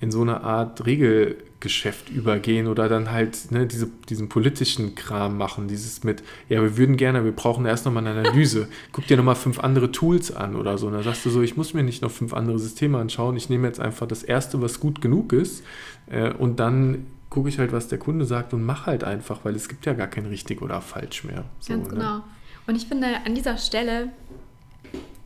in 0.00 0.12
so 0.12 0.22
eine 0.22 0.42
Art 0.42 0.86
Regelgeschäft 0.86 2.08
übergehen 2.08 2.68
oder 2.68 2.88
dann 2.88 3.10
halt 3.10 3.50
ne, 3.50 3.66
diese, 3.66 3.90
diesen 4.08 4.28
politischen 4.28 4.94
Kram 4.94 5.36
machen, 5.36 5.66
dieses 5.66 6.04
mit, 6.04 6.22
ja, 6.48 6.62
wir 6.62 6.76
würden 6.76 6.96
gerne, 6.96 7.24
wir 7.24 7.32
brauchen 7.32 7.66
erst 7.66 7.84
nochmal 7.84 8.06
eine 8.06 8.20
Analyse, 8.20 8.68
guck 8.92 9.08
dir 9.08 9.16
nochmal 9.16 9.34
fünf 9.34 9.58
andere 9.58 9.90
Tools 9.90 10.30
an 10.30 10.54
oder 10.54 10.78
so. 10.78 10.86
Und 10.86 10.92
dann 10.92 11.02
sagst 11.02 11.26
du 11.26 11.30
so, 11.30 11.42
ich 11.42 11.56
muss 11.56 11.74
mir 11.74 11.82
nicht 11.82 12.00
noch 12.00 12.12
fünf 12.12 12.32
andere 12.32 12.60
Systeme 12.60 12.98
anschauen, 12.98 13.36
ich 13.36 13.50
nehme 13.50 13.66
jetzt 13.66 13.80
einfach 13.80 14.06
das 14.06 14.22
erste, 14.22 14.62
was 14.62 14.78
gut 14.78 15.00
genug 15.00 15.32
ist 15.32 15.64
äh, 16.06 16.32
und 16.32 16.60
dann 16.60 17.06
gucke 17.30 17.48
ich 17.48 17.58
halt, 17.58 17.72
was 17.72 17.88
der 17.88 17.98
Kunde 17.98 18.24
sagt 18.24 18.54
und 18.54 18.64
mache 18.64 18.86
halt 18.86 19.04
einfach, 19.04 19.44
weil 19.44 19.54
es 19.54 19.68
gibt 19.68 19.86
ja 19.86 19.92
gar 19.92 20.06
kein 20.06 20.26
richtig 20.26 20.62
oder 20.62 20.80
falsch 20.80 21.24
mehr. 21.24 21.44
So, 21.60 21.74
Ganz 21.74 21.88
ne? 21.88 21.94
genau. 21.94 22.16
Ne? 22.18 22.22
Und 22.66 22.76
ich 22.76 22.86
finde, 22.86 23.08
an 23.24 23.34
dieser 23.34 23.58
Stelle 23.58 24.10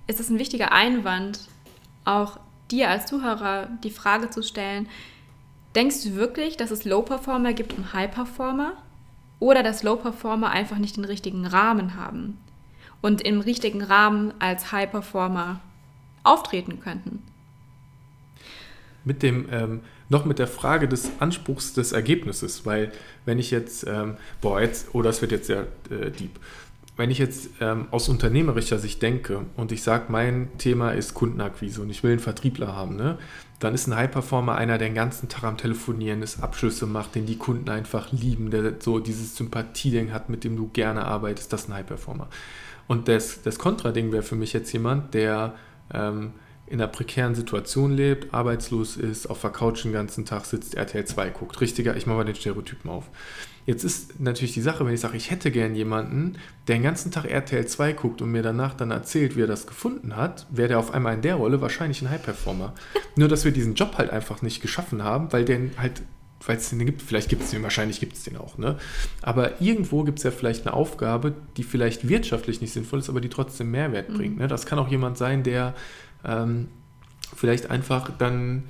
ist 0.06 0.20
es 0.20 0.30
ein 0.30 0.38
wichtiger 0.38 0.72
Einwand, 0.72 1.48
auch 2.04 2.38
dir 2.70 2.90
als 2.90 3.06
Zuhörer 3.06 3.68
die 3.84 3.90
Frage 3.90 4.30
zu 4.30 4.42
stellen, 4.42 4.88
denkst 5.74 6.02
du 6.04 6.14
wirklich, 6.14 6.56
dass 6.56 6.70
es 6.70 6.84
Low-Performer 6.84 7.52
gibt 7.52 7.74
und 7.74 7.92
High-Performer? 7.92 8.74
Oder 9.38 9.62
dass 9.62 9.82
Low-Performer 9.82 10.50
einfach 10.50 10.78
nicht 10.78 10.96
den 10.96 11.04
richtigen 11.04 11.46
Rahmen 11.46 11.96
haben 11.96 12.38
und 13.00 13.22
im 13.22 13.40
richtigen 13.40 13.82
Rahmen 13.82 14.32
als 14.38 14.70
High-Performer 14.70 15.60
auftreten 16.22 16.80
könnten? 16.80 17.22
Mit 19.04 19.22
dem, 19.22 19.48
ähm, 19.50 19.80
noch 20.12 20.24
mit 20.24 20.38
der 20.38 20.46
Frage 20.46 20.86
des 20.86 21.10
Anspruchs 21.18 21.72
des 21.72 21.90
Ergebnisses, 21.90 22.64
weil 22.64 22.92
wenn 23.24 23.40
ich 23.40 23.50
jetzt, 23.50 23.86
ähm, 23.88 24.16
boah, 24.40 24.60
jetzt, 24.60 24.88
oh, 24.92 25.02
das 25.02 25.20
wird 25.22 25.32
jetzt 25.32 25.46
sehr 25.48 25.66
äh, 25.90 26.10
deep 26.10 26.38
wenn 26.96 27.10
ich 27.10 27.18
jetzt 27.18 27.48
ähm, 27.60 27.86
aus 27.90 28.08
unternehmerischer 28.08 28.78
Sicht 28.78 29.00
denke 29.00 29.46
und 29.56 29.72
ich 29.72 29.82
sage, 29.82 30.04
mein 30.08 30.50
Thema 30.58 30.90
ist 30.90 31.14
Kundenakquise 31.14 31.80
und 31.80 31.88
ich 31.88 32.02
will 32.02 32.12
einen 32.12 32.20
Vertriebler 32.20 32.76
haben, 32.76 32.96
ne, 32.96 33.18
dann 33.60 33.74
ist 33.74 33.86
ein 33.86 33.96
High-Performer 33.96 34.56
einer, 34.56 34.76
der 34.76 34.88
den 34.88 34.94
ganzen 34.94 35.28
Tag 35.28 35.44
am 35.44 35.56
Telefonieren 35.56 36.20
ist, 36.20 36.42
Abschlüsse 36.42 36.86
macht, 36.86 37.14
den 37.14 37.24
die 37.24 37.38
Kunden 37.38 37.70
einfach 37.70 38.12
lieben, 38.12 38.50
der 38.50 38.74
so 38.80 38.98
dieses 38.98 39.36
Sympathieding 39.36 40.12
hat, 40.12 40.28
mit 40.28 40.44
dem 40.44 40.56
du 40.56 40.68
gerne 40.68 41.04
arbeitest, 41.04 41.52
das 41.52 41.62
ist 41.62 41.70
ein 41.70 41.74
High-Performer. 41.74 42.28
Und 42.88 43.08
das, 43.08 43.40
das 43.42 43.58
Kontra-Ding 43.58 44.12
wäre 44.12 44.22
für 44.22 44.36
mich 44.36 44.52
jetzt 44.52 44.72
jemand, 44.72 45.14
der 45.14 45.54
ähm, 45.94 46.32
in 46.72 46.80
einer 46.80 46.88
prekären 46.90 47.34
Situation 47.34 47.92
lebt, 47.92 48.32
arbeitslos 48.32 48.96
ist, 48.96 49.26
auf 49.26 49.42
der 49.42 49.50
Couch 49.50 49.84
den 49.84 49.92
ganzen 49.92 50.24
Tag 50.24 50.46
sitzt, 50.46 50.74
RTL 50.74 51.04
2 51.04 51.28
guckt. 51.28 51.60
Richtiger, 51.60 51.94
ich 51.96 52.06
mache 52.06 52.16
mal 52.16 52.24
den 52.24 52.34
Stereotypen 52.34 52.90
auf. 52.90 53.10
Jetzt 53.66 53.84
ist 53.84 54.18
natürlich 54.18 54.54
die 54.54 54.62
Sache, 54.62 54.86
wenn 54.86 54.94
ich 54.94 55.00
sage, 55.00 55.18
ich 55.18 55.30
hätte 55.30 55.50
gern 55.50 55.74
jemanden, 55.74 56.38
der 56.66 56.76
den 56.76 56.82
ganzen 56.82 57.12
Tag 57.12 57.26
RTL 57.26 57.66
2 57.66 57.92
guckt 57.92 58.22
und 58.22 58.32
mir 58.32 58.42
danach 58.42 58.72
dann 58.72 58.90
erzählt, 58.90 59.36
wie 59.36 59.42
er 59.42 59.46
das 59.46 59.66
gefunden 59.66 60.16
hat, 60.16 60.46
wäre 60.50 60.68
der 60.68 60.78
auf 60.78 60.94
einmal 60.94 61.12
in 61.12 61.20
der 61.20 61.34
Rolle 61.34 61.60
wahrscheinlich 61.60 62.00
ein 62.00 62.08
High-Performer. 62.08 62.72
Nur, 63.16 63.28
dass 63.28 63.44
wir 63.44 63.52
diesen 63.52 63.74
Job 63.74 63.98
halt 63.98 64.08
einfach 64.08 64.40
nicht 64.40 64.62
geschaffen 64.62 65.04
haben, 65.04 65.30
weil 65.30 65.44
der 65.44 65.60
halt 65.76 66.00
weil 66.46 66.56
es 66.56 66.70
den 66.70 66.84
gibt, 66.84 67.02
vielleicht 67.02 67.28
gibt 67.28 67.42
es 67.42 67.50
den, 67.50 67.62
wahrscheinlich 67.62 68.00
gibt 68.00 68.16
es 68.16 68.24
den 68.24 68.36
auch, 68.36 68.58
ne? 68.58 68.76
Aber 69.20 69.60
irgendwo 69.60 70.02
gibt 70.02 70.18
es 70.18 70.24
ja 70.24 70.32
vielleicht 70.32 70.66
eine 70.66 70.74
Aufgabe, 70.74 71.34
die 71.56 71.62
vielleicht 71.62 72.08
wirtschaftlich 72.08 72.60
nicht 72.60 72.72
sinnvoll 72.72 72.98
ist, 72.98 73.08
aber 73.08 73.20
die 73.20 73.28
trotzdem 73.28 73.70
Mehrwert 73.70 74.08
mhm. 74.08 74.14
bringt. 74.14 74.38
Ne? 74.38 74.48
Das 74.48 74.66
kann 74.66 74.80
auch 74.80 74.88
jemand 74.88 75.18
sein, 75.18 75.44
der 75.44 75.74
ähm, 76.24 76.68
vielleicht 77.34 77.70
einfach 77.70 78.10
dann 78.16 78.64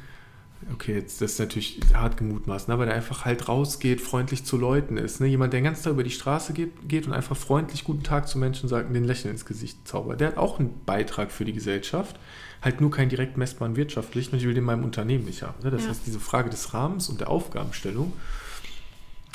okay, 0.72 0.94
jetzt 0.94 1.20
das 1.20 1.32
ist 1.32 1.38
natürlich 1.38 1.80
hart 1.94 2.16
gemutmaßt, 2.16 2.68
ne, 2.68 2.74
aber 2.74 2.86
der 2.86 2.94
einfach 2.94 3.24
halt 3.24 3.48
rausgeht, 3.48 4.00
freundlich 4.00 4.44
zu 4.44 4.56
Leuten 4.56 4.96
ist. 4.96 5.20
Ne? 5.20 5.26
Jemand, 5.26 5.52
der 5.52 5.60
den 5.60 5.64
ganzen 5.64 5.84
Tag 5.84 5.92
über 5.92 6.04
die 6.04 6.10
Straße 6.10 6.52
geht, 6.52 6.88
geht 6.88 7.06
und 7.06 7.12
einfach 7.12 7.36
freundlich 7.36 7.84
guten 7.84 8.02
Tag 8.02 8.28
zu 8.28 8.38
Menschen 8.38 8.68
sagt 8.68 8.88
und 8.88 8.94
den 8.94 9.04
Lächeln 9.04 9.32
ins 9.32 9.44
Gesicht 9.44 9.86
zaubert. 9.88 10.20
Der 10.20 10.28
hat 10.28 10.36
auch 10.36 10.58
einen 10.58 10.80
Beitrag 10.84 11.32
für 11.32 11.44
die 11.44 11.52
Gesellschaft, 11.52 12.16
halt 12.60 12.80
nur 12.80 12.90
keinen 12.90 13.08
direkt 13.08 13.36
messbaren 13.36 13.76
wirtschaftlichen 13.76 14.32
und 14.32 14.38
ich 14.38 14.44
will 14.44 14.54
den 14.54 14.62
in 14.62 14.66
meinem 14.66 14.84
Unternehmen 14.84 15.24
nicht 15.24 15.42
haben. 15.42 15.62
Ne? 15.62 15.70
Das 15.70 15.82
ja. 15.82 15.90
heißt, 15.90 16.02
diese 16.06 16.20
Frage 16.20 16.50
des 16.50 16.74
Rahmens 16.74 17.08
und 17.08 17.20
der 17.20 17.30
Aufgabenstellung. 17.30 18.12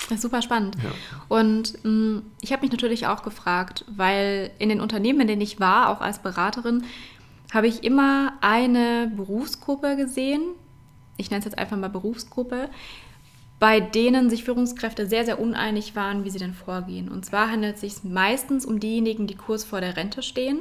Das 0.10 0.20
ist 0.20 0.22
super 0.22 0.42
spannend. 0.42 0.78
Ja. 0.82 0.92
Und 1.28 1.84
mh, 1.84 1.92
mm, 1.92 2.22
ich 2.42 2.54
habe 2.54 2.62
mich 2.62 2.72
natürlich 2.72 3.08
auch 3.08 3.24
gefragt, 3.24 3.84
weil 3.94 4.52
in 4.60 4.70
den 4.70 4.80
Unternehmen, 4.80 5.22
in 5.22 5.28
denen 5.28 5.42
ich 5.42 5.60
war, 5.60 5.90
auch 5.90 6.00
als 6.00 6.20
Beraterin, 6.20 6.86
habe 7.54 7.68
ich 7.68 7.84
immer 7.84 8.34
eine 8.42 9.12
Berufsgruppe 9.16 9.96
gesehen, 9.96 10.42
ich 11.18 11.30
nenne 11.32 11.40
es 11.40 11.46
jetzt 11.46 11.58
einfach 11.58 11.78
mal 11.78 11.90
Berufsgruppe, 11.90 12.70
bei 13.60 13.80
denen 13.80 14.30
sich 14.30 14.44
Führungskräfte 14.44 15.08
sehr, 15.08 15.26
sehr 15.26 15.40
uneinig 15.40 15.96
waren, 15.96 16.24
wie 16.24 16.30
sie 16.30 16.38
denn 16.38 16.54
vorgehen. 16.54 17.10
Und 17.10 17.26
zwar 17.26 17.50
handelt 17.50 17.76
es 17.76 17.82
sich 17.82 18.04
meistens 18.04 18.66
um 18.66 18.80
diejenigen, 18.80 19.26
die 19.26 19.36
kurz 19.36 19.64
vor 19.64 19.82
der 19.82 19.98
Rente 19.98 20.22
stehen, 20.22 20.60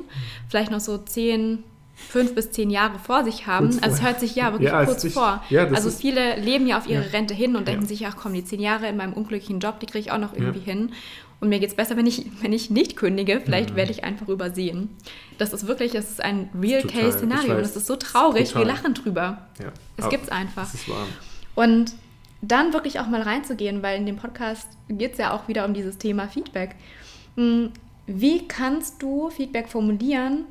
vielleicht 0.48 0.70
noch 0.70 0.80
so 0.80 0.96
zehn, 0.96 1.62
fünf 1.94 2.34
bis 2.34 2.50
zehn 2.52 2.70
Jahre 2.70 2.98
vor 2.98 3.22
sich 3.24 3.46
haben. 3.46 3.68
Kurz 3.70 3.82
also 3.82 3.96
es 3.96 4.02
hört 4.02 4.20
sich 4.20 4.34
ja 4.34 4.52
wirklich 4.52 4.70
ja, 4.70 4.84
kurz 4.84 5.12
vor. 5.12 5.42
Ja, 5.50 5.66
also 5.68 5.90
viele 5.90 6.40
leben 6.40 6.66
ja 6.66 6.78
auf 6.78 6.88
ihre 6.88 7.04
ja. 7.04 7.10
Rente 7.10 7.34
hin 7.34 7.56
und 7.56 7.68
denken 7.68 7.84
sich, 7.84 8.06
ach 8.06 8.16
komm, 8.16 8.32
die 8.32 8.44
zehn 8.44 8.60
Jahre 8.60 8.88
in 8.88 8.96
meinem 8.96 9.12
unglücklichen 9.12 9.60
Job, 9.60 9.78
die 9.80 9.86
kriege 9.86 9.98
ich 9.98 10.12
auch 10.12 10.18
noch 10.18 10.32
irgendwie 10.32 10.60
hin. 10.60 10.92
Und 11.38 11.50
mir 11.50 11.58
geht 11.58 11.68
es 11.68 11.74
besser, 11.76 11.96
wenn 11.96 12.06
ich, 12.06 12.26
wenn 12.40 12.52
ich 12.52 12.70
nicht 12.70 12.96
kündige. 12.96 13.40
Vielleicht 13.44 13.70
mhm. 13.70 13.76
werde 13.76 13.92
ich 13.92 14.04
einfach 14.04 14.28
übersehen. 14.28 14.90
Das 15.38 15.52
ist 15.52 15.66
wirklich, 15.66 15.92
das 15.92 16.10
ist 16.10 16.20
ein 16.20 16.48
Real-Case-Szenario. 16.58 17.56
Und 17.56 17.60
das 17.60 17.76
ist 17.76 17.86
so 17.86 17.96
traurig. 17.96 18.54
Wir 18.54 18.64
lachen 18.64 18.94
drüber. 18.94 19.46
Ja. 19.60 19.72
Es 19.96 20.08
gibt 20.08 20.24
es 20.24 20.30
einfach. 20.30 20.72
Ist. 20.72 20.86
Und 21.54 21.92
dann 22.42 22.72
wirklich 22.72 23.00
auch 23.00 23.06
mal 23.06 23.22
reinzugehen, 23.22 23.82
weil 23.82 23.98
in 23.98 24.06
dem 24.06 24.16
Podcast 24.16 24.68
geht 24.88 25.12
es 25.12 25.18
ja 25.18 25.32
auch 25.32 25.48
wieder 25.48 25.64
um 25.64 25.74
dieses 25.74 25.98
Thema 25.98 26.28
Feedback. 26.28 26.76
Hm, 27.36 27.72
wie 28.06 28.46
kannst 28.46 29.02
du 29.02 29.30
Feedback 29.30 29.68
formulieren, 29.68 30.44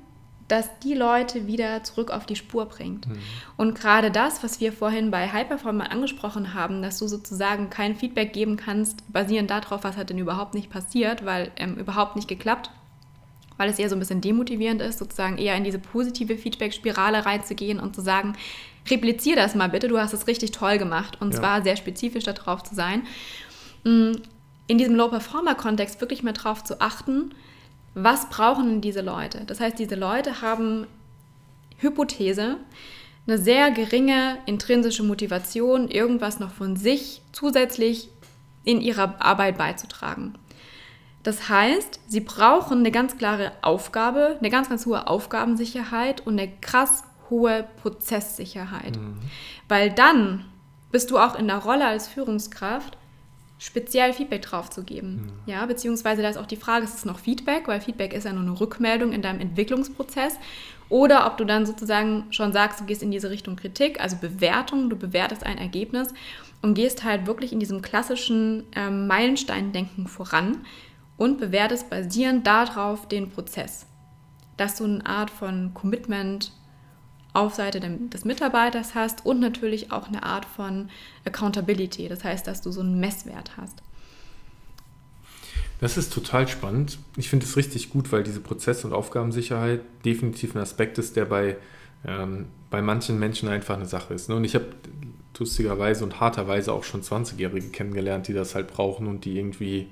das 0.48 0.70
die 0.84 0.94
Leute 0.94 1.48
wieder 1.48 1.84
zurück 1.84 2.12
auf 2.12 2.26
die 2.26 2.36
Spur 2.36 2.66
bringt. 2.66 3.08
Mhm. 3.08 3.18
Und 3.58 3.76
gerade 3.76 4.12
das, 4.12 4.44
was 4.44 4.60
wir 4.60 4.72
vorhin 4.72 5.10
bei 5.10 5.34
Hyperformer 5.34 5.92
angesprochen 5.92 6.54
haben, 6.54 6.82
dass 6.82 7.00
du 7.00 7.08
sozusagen 7.08 7.70
kein 7.70 7.96
Feedback 7.96 8.32
geben 8.34 8.56
kannst, 8.58 9.12
basierend 9.12 9.50
darauf, 9.50 9.84
was 9.84 9.98
hat 9.98 10.12
denn 10.12 10.20
überhaupt 10.20 10.54
nicht 10.54 10.70
passiert, 10.70 11.26
weil 11.26 11.52
ähm, 11.56 11.76
überhaupt 11.76 12.16
nicht 12.16 12.28
geklappt, 12.28 12.70
weil 13.58 13.70
es 13.70 13.80
eher 13.80 13.90
so 13.90 13.96
ein 13.96 14.00
bisschen 14.00 14.22
demotivierend 14.22 14.82
ist, 14.82 15.00
sozusagen 15.00 15.38
eher 15.38 15.56
in 15.56 15.64
diese 15.64 15.80
positive 15.80 16.38
Feedback-Spirale 16.38 17.26
reinzugehen 17.26 17.80
und 17.80 17.96
zu 17.96 18.02
sagen, 18.02 18.36
replizier 18.90 19.36
das 19.36 19.56
mal 19.56 19.70
bitte, 19.70 19.88
du 19.88 19.98
hast 19.98 20.14
es 20.14 20.28
richtig 20.28 20.52
toll 20.52 20.78
gemacht 20.78 21.20
und 21.22 21.34
ja. 21.34 21.40
zwar 21.40 21.64
sehr 21.64 21.76
spezifisch 21.76 22.26
darauf 22.26 22.62
zu 22.62 22.76
sein. 22.76 23.04
Mm, 23.84 24.12
in 24.68 24.78
diesem 24.78 24.96
Low-Performer-Kontext 24.96 26.02
wirklich 26.02 26.22
mal 26.22 26.34
darauf 26.34 26.64
zu 26.64 26.82
achten, 26.82 27.34
was 27.96 28.30
brauchen 28.30 28.68
denn 28.68 28.82
diese 28.82 29.02
Leute? 29.02 29.42
Das 29.48 29.60
heißt, 29.60 29.80
diese 29.80 29.96
Leute 29.96 30.42
haben 30.42 30.86
Hypothese, 31.78 32.58
eine 33.26 33.38
sehr 33.38 33.72
geringe 33.72 34.38
intrinsische 34.46 35.02
Motivation, 35.02 35.88
irgendwas 35.88 36.40
noch 36.40 36.52
von 36.52 36.76
sich 36.76 37.22
zusätzlich 37.32 38.10
in 38.66 38.82
ihrer 38.82 39.20
Arbeit 39.20 39.58
beizutragen. 39.58 40.36
Das 41.24 41.50
heißt, 41.50 42.02
sie 42.08 42.20
brauchen 42.20 42.80
eine 42.80 42.92
ganz 42.92 43.18
klare 43.18 43.52
Aufgabe, 43.62 44.36
eine 44.40 44.52
ganz, 44.52 44.70
ganz 44.70 44.86
hohe 44.86 45.08
Aufgabensicherheit 45.08 46.22
und 46.28 46.40
eine 46.40 46.52
krass 46.62 47.04
hohe 47.30 47.66
Prozesssicherheit. 47.82 48.98
Mhm. 48.98 49.18
Weil 49.68 49.90
dann 49.90 50.46
bist 50.92 51.10
du 51.10 51.18
auch 51.18 51.36
in 51.36 51.48
der 51.48 51.58
Rolle 51.58 51.88
als 51.88 52.08
Führungskraft 52.08 52.96
speziell 53.58 54.14
Feedback 54.14 54.42
drauf 54.42 54.70
zu 54.70 54.84
geben. 54.84 55.16
Mhm. 55.16 55.32
Ja, 55.52 55.66
beziehungsweise 55.66 56.22
da 56.22 56.30
ist 56.30 56.38
auch 56.38 56.46
die 56.46 56.58
Frage, 56.58 56.86
ist 56.86 56.96
es 56.96 57.06
noch 57.06 57.20
Feedback, 57.20 57.68
weil 57.68 57.82
Feedback 57.82 58.14
ist 58.14 58.26
ja 58.26 58.34
nur 58.34 58.44
eine 58.44 58.60
Rückmeldung 58.60 59.14
in 59.14 59.22
deinem 59.22 59.40
Entwicklungsprozess. 59.40 60.38
Oder 60.90 61.26
ob 61.26 61.38
du 61.38 61.46
dann 61.46 61.66
sozusagen 61.66 62.26
schon 62.30 62.54
sagst, 62.54 62.80
du 62.80 62.86
gehst 62.86 63.02
in 63.02 63.12
diese 63.12 63.30
Richtung 63.30 63.56
Kritik, 63.56 64.00
also 64.00 64.18
Bewertung, 64.18 64.90
du 64.90 64.96
bewertest 64.96 65.44
ein 65.44 65.58
Ergebnis 65.58 66.10
und 66.62 66.76
gehst 66.76 67.04
halt 67.04 67.26
wirklich 67.26 67.54
in 67.54 67.60
diesem 67.60 67.82
klassischen 67.82 68.66
ähm, 68.76 69.08
Meilenstein-Denken 69.08 70.08
voran 70.08 70.66
und 71.18 71.40
bewertest 71.40 71.90
basierend 71.90 72.46
darauf 72.46 73.08
den 73.08 73.30
Prozess. 73.30 73.88
Dass 74.58 74.76
du 74.76 74.84
eine 74.84 75.06
Art 75.06 75.30
von 75.30 75.74
Commitment 75.74 76.52
auf 77.36 77.56
Seite 77.56 77.80
des 77.80 78.26
Mitarbeiters 78.26 78.96
hast 78.96 79.26
und 79.26 79.40
natürlich 79.40 79.92
auch 79.92 80.08
eine 80.08 80.24
Art 80.24 80.46
von 80.46 80.90
Accountability. 81.26 82.08
Das 82.08 82.24
heißt, 82.24 82.48
dass 82.48 82.62
du 82.62 82.72
so 82.72 82.82
einen 82.82 83.00
Messwert 83.00 83.58
hast. 83.58 83.82
Das 85.82 85.98
ist 85.98 86.14
total 86.14 86.48
spannend. 86.48 86.98
Ich 87.18 87.30
finde 87.30 87.46
es 87.46 87.58
richtig 87.58 87.90
gut, 87.90 88.12
weil 88.12 88.24
diese 88.24 88.40
Prozess- 88.40 88.86
und 88.86 88.94
Aufgabensicherheit 88.94 89.82
definitiv 90.06 90.56
ein 90.56 90.62
Aspekt 90.62 90.98
ist, 90.98 91.16
der 91.18 91.26
bei, 91.26 91.58
ähm, 92.06 92.46
bei 92.70 92.82
manchen 92.82 93.20
Menschen 93.20 93.50
einfach 93.50 93.76
eine 93.76 93.86
Sache 93.86 94.14
ist. 94.14 94.30
Ne? 94.30 94.36
Und 94.36 94.46
ich 94.46 94.56
habe 94.56 94.68
lustigerweise 95.38 96.06
und 96.06 96.22
harterweise 96.22 96.72
auch 96.72 96.86
schon 96.86 97.02
20-Jährige 97.02 97.68
kennengelernt, 97.68 98.30
die 98.30 98.34
das 98.34 98.56
halt 98.56 98.68
brauchen 98.68 99.08
und 99.08 99.26
die 99.26 99.38
irgendwie 99.38 99.88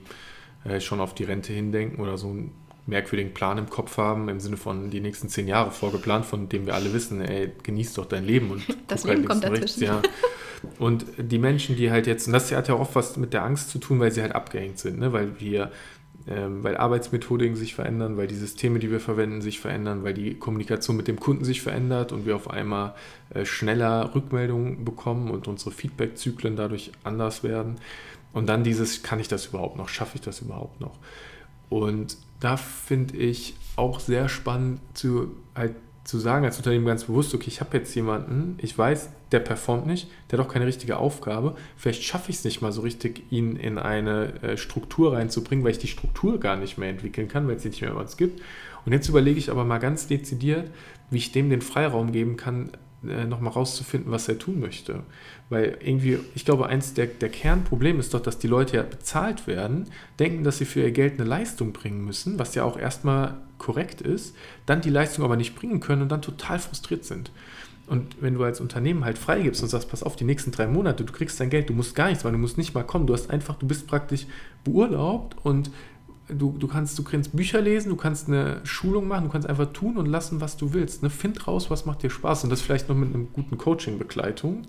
äh, 0.64 0.80
schon 0.80 1.02
auf 1.02 1.14
die 1.14 1.26
Rente 1.26 1.52
hindenken 1.52 2.02
oder 2.02 2.18
so 2.18 2.34
merkwürdigen 2.86 3.34
Plan 3.34 3.58
im 3.58 3.70
Kopf 3.70 3.98
haben, 3.98 4.30
im 4.30 4.40
Sinne 4.40 4.58
von 4.58 4.90
die 4.90 5.00
nächsten 5.00 5.30
zehn 5.30 5.48
Jahre 5.48 5.72
vorgeplant, 5.72 6.26
von 6.26 6.50
dem 6.50 6.66
wir 6.66 6.76
alle 6.76 6.94
wissen, 6.94 7.22
ey, 7.22 7.52
genieß 7.64 7.94
doch 7.94 8.06
dein 8.06 8.26
Leben 8.26 8.52
und 8.52 8.64
das 8.88 9.04
Leben 9.04 9.20
halt 9.20 9.30
kommt 9.30 9.44
dazwischen. 9.44 9.64
Rechts, 9.64 9.80
ja. 9.80 10.02
Und 10.80 11.06
die 11.18 11.40
Menschen, 11.40 11.76
die 11.76 11.92
halt 11.92 12.08
jetzt, 12.08 12.28
und 12.28 12.34
das 12.34 12.52
hat 12.52 12.68
ja 12.68 12.76
auch 12.76 12.82
oft 12.82 12.96
was 12.96 13.18
mit 13.18 13.34
der 13.34 13.44
Angst 13.44 13.70
zu 13.70 13.80
tun, 13.80 14.00
weil 14.00 14.12
sie 14.12 14.22
halt 14.22 14.34
abgehängt 14.34 14.80
sind, 14.80 15.00
ne? 15.00 15.12
weil 15.12 15.40
wir, 15.40 15.72
ähm, 16.26 16.64
weil 16.64 16.78
Arbeitsmethodiken 16.78 17.58
sich 17.58 17.76
verändern, 17.76 18.16
weil 18.16 18.28
die 18.28 18.36
Systeme, 18.36 18.80
die 18.80 18.90
wir 18.90 19.02
verwenden, 19.02 19.42
sich 19.42 19.60
verändern, 19.60 20.04
weil 20.04 20.14
die 20.14 20.36
Kommunikation 20.36 20.96
mit 20.96 21.10
dem 21.10 21.20
Kunden 21.20 21.44
sich 21.44 21.62
verändert 21.62 22.14
und 22.14 22.26
wir 22.26 22.36
auf 22.36 22.50
einmal 22.50 22.96
äh, 23.34 23.46
schneller 23.46 24.16
Rückmeldungen 24.16 24.86
bekommen 24.86 25.32
und 25.32 25.48
unsere 25.48 25.72
Feedback-Zyklen 25.72 26.56
dadurch 26.56 26.92
anders 27.04 27.44
werden. 27.44 27.76
Und 28.32 28.48
dann 28.48 28.64
dieses, 28.64 29.04
kann 29.04 29.20
ich 29.20 29.28
das 29.28 29.48
überhaupt 29.48 29.78
noch, 29.78 29.90
schaffe 29.90 30.16
ich 30.16 30.22
das 30.22 30.40
überhaupt 30.42 30.80
noch? 30.80 30.98
Und 31.70 32.18
da 32.40 32.58
finde 32.58 33.18
ich 33.18 33.56
auch 33.76 34.00
sehr 34.00 34.30
spannend 34.30 34.80
zu, 34.94 35.32
halt 35.56 35.76
zu 36.04 36.20
sagen 36.20 36.46
als 36.46 36.58
Unternehmen 36.58 36.86
ganz 36.86 37.06
bewusst, 37.06 37.34
okay, 37.34 37.48
ich 37.48 37.62
habe 37.62 37.78
jetzt 37.78 37.96
jemanden, 37.96 38.58
ich 38.62 38.78
weiß, 38.78 39.10
der 39.32 39.40
performt 39.40 39.88
nicht, 39.88 40.10
der 40.30 40.38
hat 40.38 40.46
auch 40.46 40.52
keine 40.52 40.66
richtige 40.66 40.98
Aufgabe, 40.98 41.56
vielleicht 41.78 42.04
schaffe 42.04 42.30
ich 42.30 42.38
es 42.38 42.44
nicht 42.44 42.62
mal 42.62 42.72
so 42.72 42.82
richtig, 42.82 43.24
ihn 43.32 43.56
in 43.56 43.78
eine 43.78 44.42
äh, 44.44 44.58
Struktur 44.58 45.14
reinzubringen, 45.14 45.64
weil 45.64 45.72
ich 45.72 45.80
die 45.80 45.88
Struktur 45.88 46.40
gar 46.40 46.58
nicht 46.58 46.78
mehr 46.78 46.90
entwickeln 46.90 47.30
kann, 47.30 47.48
weil 47.48 47.56
es 47.56 47.64
nicht 47.64 47.82
mehr 47.82 47.96
was 47.96 48.18
gibt. 48.18 48.42
Und 48.86 48.92
jetzt 48.92 49.08
überlege 49.08 49.40
ich 49.40 49.50
aber 49.50 49.64
mal 49.64 49.80
ganz 49.80 50.08
dezidiert, 50.08 50.70
wie 51.10 51.18
ich 51.18 51.32
dem 51.32 51.50
den 51.50 51.62
Freiraum 51.62 52.12
geben 52.12 52.36
kann, 52.36 52.72
äh, 53.08 53.26
nochmal 53.26 53.54
rauszufinden, 53.54 54.12
was 54.12 54.28
er 54.28 54.40
tun 54.40 54.60
möchte. 54.60 55.04
Weil 55.50 55.78
irgendwie, 55.82 56.20
ich 56.36 56.46
glaube, 56.46 56.68
eins 56.68 56.94
der, 56.94 57.08
der 57.08 57.30
Kernprobleme 57.30 58.00
ist 58.00 58.14
doch, 58.14 58.22
dass 58.22 58.40
die 58.40 58.48
Leute 58.48 58.78
ja 58.78 58.84
bezahlt 58.84 59.48
werden, 59.48 59.86
denken, 60.20 60.44
dass 60.44 60.58
sie 60.58 60.66
für 60.66 60.82
ihr 60.82 60.92
Geld 60.92 61.20
eine 61.20 61.28
Leistung 61.28 61.74
bringen 61.74 62.04
müssen, 62.06 62.40
was 62.40 62.56
ja 62.56 62.64
auch 62.64 62.78
erstmal 62.78 63.36
korrekt 63.58 64.02
ist, 64.02 64.36
dann 64.66 64.82
die 64.82 64.90
Leistung 64.90 65.24
aber 65.24 65.36
nicht 65.36 65.56
bringen 65.56 65.80
können 65.80 66.02
und 66.02 66.12
dann 66.12 66.22
total 66.22 66.60
frustriert 66.60 67.06
sind. 67.06 67.32
Und 67.86 68.22
wenn 68.22 68.34
du 68.34 68.44
als 68.44 68.62
Unternehmen 68.62 69.04
halt 69.04 69.18
freigibst 69.18 69.62
und 69.62 69.68
sagst, 69.68 69.90
pass 69.90 70.04
auf, 70.04 70.16
die 70.16 70.24
nächsten 70.24 70.52
drei 70.52 70.68
Monate, 70.68 71.04
du 71.04 71.12
kriegst 71.12 71.40
dein 71.40 71.50
Geld, 71.50 71.70
du 71.70 71.74
musst 71.74 71.96
gar 71.96 72.08
nichts, 72.08 72.24
weil 72.24 72.32
du 72.32 72.38
musst 72.38 72.58
nicht 72.58 72.74
mal 72.74 72.84
kommen, 72.84 73.08
du 73.08 73.14
hast 73.14 73.30
einfach, 73.30 73.56
du 73.56 73.68
bist 73.68 73.88
praktisch 73.88 74.26
beurlaubt 74.64 75.36
und 75.44 75.70
du, 76.28 76.56
du, 76.58 76.68
kannst, 76.68 76.98
du 76.98 77.04
kannst 77.04 77.36
Bücher 77.36 77.62
lesen, 77.62 77.90
du 77.90 77.96
kannst 77.96 78.28
eine 78.28 78.62
Schulung 78.66 79.08
machen, 79.08 79.26
du 79.26 79.30
kannst 79.30 79.48
einfach 79.48 79.72
tun 79.74 79.98
und 79.98 80.06
lassen, 80.06 80.42
was 80.42 80.58
du 80.58 80.74
willst. 80.74 81.04
Ne? 81.04 81.10
Find 81.10 81.48
raus, 81.48 81.70
was 81.70 81.86
macht 81.86 82.04
dir 82.04 82.10
Spaß 82.10 82.44
und 82.44 82.50
das 82.50 82.62
vielleicht 82.62 82.90
noch 82.90 82.96
mit 82.96 83.14
einer 83.14 83.26
guten 83.26 83.58
Coaching-Begleitung. 83.58 84.64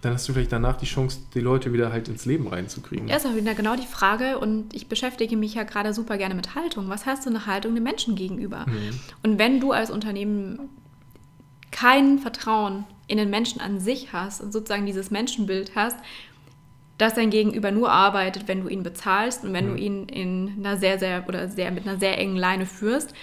Dann 0.00 0.12
hast 0.12 0.28
du 0.28 0.32
vielleicht 0.32 0.52
danach 0.52 0.76
die 0.76 0.86
Chance, 0.86 1.18
die 1.34 1.40
Leute 1.40 1.72
wieder 1.72 1.90
halt 1.90 2.08
ins 2.08 2.24
Leben 2.24 2.46
reinzukriegen. 2.46 3.08
Ja, 3.08 3.16
ist 3.16 3.26
auch 3.26 3.34
wieder 3.34 3.54
genau 3.54 3.74
die 3.74 3.86
Frage 3.86 4.38
und 4.38 4.72
ich 4.72 4.88
beschäftige 4.88 5.36
mich 5.36 5.54
ja 5.54 5.64
gerade 5.64 5.92
super 5.92 6.18
gerne 6.18 6.36
mit 6.36 6.54
Haltung. 6.54 6.88
Was 6.88 7.04
hast 7.04 7.26
du 7.26 7.30
eine 7.30 7.46
Haltung 7.46 7.74
den 7.74 7.82
Menschen 7.82 8.14
gegenüber? 8.14 8.66
Mhm. 8.68 9.00
Und 9.24 9.38
wenn 9.38 9.58
du 9.58 9.72
als 9.72 9.90
Unternehmen 9.90 10.68
kein 11.72 12.20
Vertrauen 12.20 12.84
in 13.08 13.18
den 13.18 13.30
Menschen 13.30 13.60
an 13.60 13.80
sich 13.80 14.12
hast 14.12 14.40
und 14.40 14.52
sozusagen 14.52 14.86
dieses 14.86 15.10
Menschenbild 15.10 15.72
hast, 15.74 15.96
dass 16.98 17.14
dein 17.14 17.30
Gegenüber 17.30 17.70
nur 17.70 17.90
arbeitet, 17.90 18.48
wenn 18.48 18.62
du 18.62 18.68
ihn 18.68 18.82
bezahlst 18.82 19.44
und 19.44 19.52
wenn 19.52 19.70
mhm. 19.70 19.76
du 19.76 19.82
ihn 19.82 20.08
in 20.08 20.54
einer 20.58 20.76
sehr, 20.76 20.98
sehr 20.98 21.24
oder 21.28 21.48
sehr 21.48 21.70
mit 21.70 21.86
einer 21.86 21.98
sehr 21.98 22.18
engen 22.18 22.36
Leine 22.36 22.66
führst, 22.66 23.14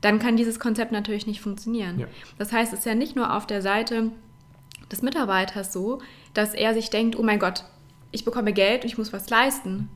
dann 0.00 0.18
kann 0.18 0.36
dieses 0.36 0.60
Konzept 0.60 0.92
natürlich 0.92 1.26
nicht 1.26 1.40
funktionieren. 1.40 1.98
Ja. 1.98 2.06
Das 2.38 2.52
heißt, 2.52 2.72
es 2.72 2.80
ist 2.80 2.84
ja 2.84 2.94
nicht 2.94 3.16
nur 3.16 3.34
auf 3.34 3.46
der 3.46 3.62
Seite 3.62 4.10
des 4.92 5.02
Mitarbeiters 5.02 5.72
so, 5.72 6.00
dass 6.34 6.54
er 6.54 6.74
sich 6.74 6.90
denkt, 6.90 7.18
oh 7.18 7.22
mein 7.22 7.38
Gott, 7.38 7.64
ich 8.12 8.24
bekomme 8.24 8.52
Geld 8.52 8.82
und 8.82 8.88
ich 8.88 8.98
muss 8.98 9.12
was 9.12 9.28
leisten. 9.30 9.88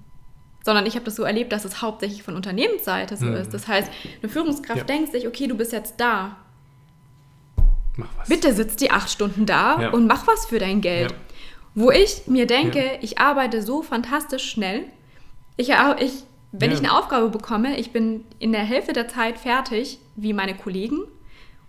Sondern 0.64 0.86
ich 0.86 0.94
habe 0.94 1.04
das 1.04 1.14
so 1.14 1.22
erlebt, 1.22 1.52
dass 1.52 1.64
es 1.64 1.82
hauptsächlich 1.82 2.22
von 2.22 2.34
Unternehmensseite 2.34 3.16
so 3.16 3.26
mhm. 3.26 3.34
ist. 3.34 3.54
Das 3.54 3.68
heißt, 3.68 3.90
eine 4.20 4.28
Führungskraft 4.28 4.78
ja. 4.78 4.84
denkt 4.84 5.12
sich, 5.12 5.26
okay, 5.28 5.46
du 5.46 5.56
bist 5.56 5.72
jetzt 5.72 5.94
da. 5.98 6.36
Mach 7.96 8.08
was. 8.16 8.28
Bitte 8.28 8.52
sitz 8.54 8.76
die 8.76 8.90
acht 8.90 9.10
Stunden 9.10 9.46
da 9.46 9.80
ja. 9.80 9.90
und 9.90 10.06
mach 10.06 10.26
was 10.26 10.46
für 10.46 10.58
dein 10.58 10.80
Geld. 10.80 11.14
Wo 11.78 11.92
ich 11.92 12.26
mir 12.26 12.46
denke, 12.46 12.80
ja. 12.80 12.92
ich 13.02 13.18
arbeite 13.18 13.62
so 13.62 13.82
fantastisch 13.82 14.50
schnell. 14.50 14.82
Ich, 15.56 15.68
ich, 15.68 16.12
wenn 16.50 16.70
ja. 16.70 16.76
ich 16.76 16.78
eine 16.82 16.98
Aufgabe 16.98 17.28
bekomme, 17.28 17.78
ich 17.78 17.92
bin 17.92 18.24
in 18.40 18.50
der 18.50 18.62
Hälfte 18.62 18.92
der 18.92 19.06
Zeit 19.06 19.38
fertig 19.38 20.00
wie 20.16 20.32
meine 20.32 20.56
Kollegen. 20.56 21.02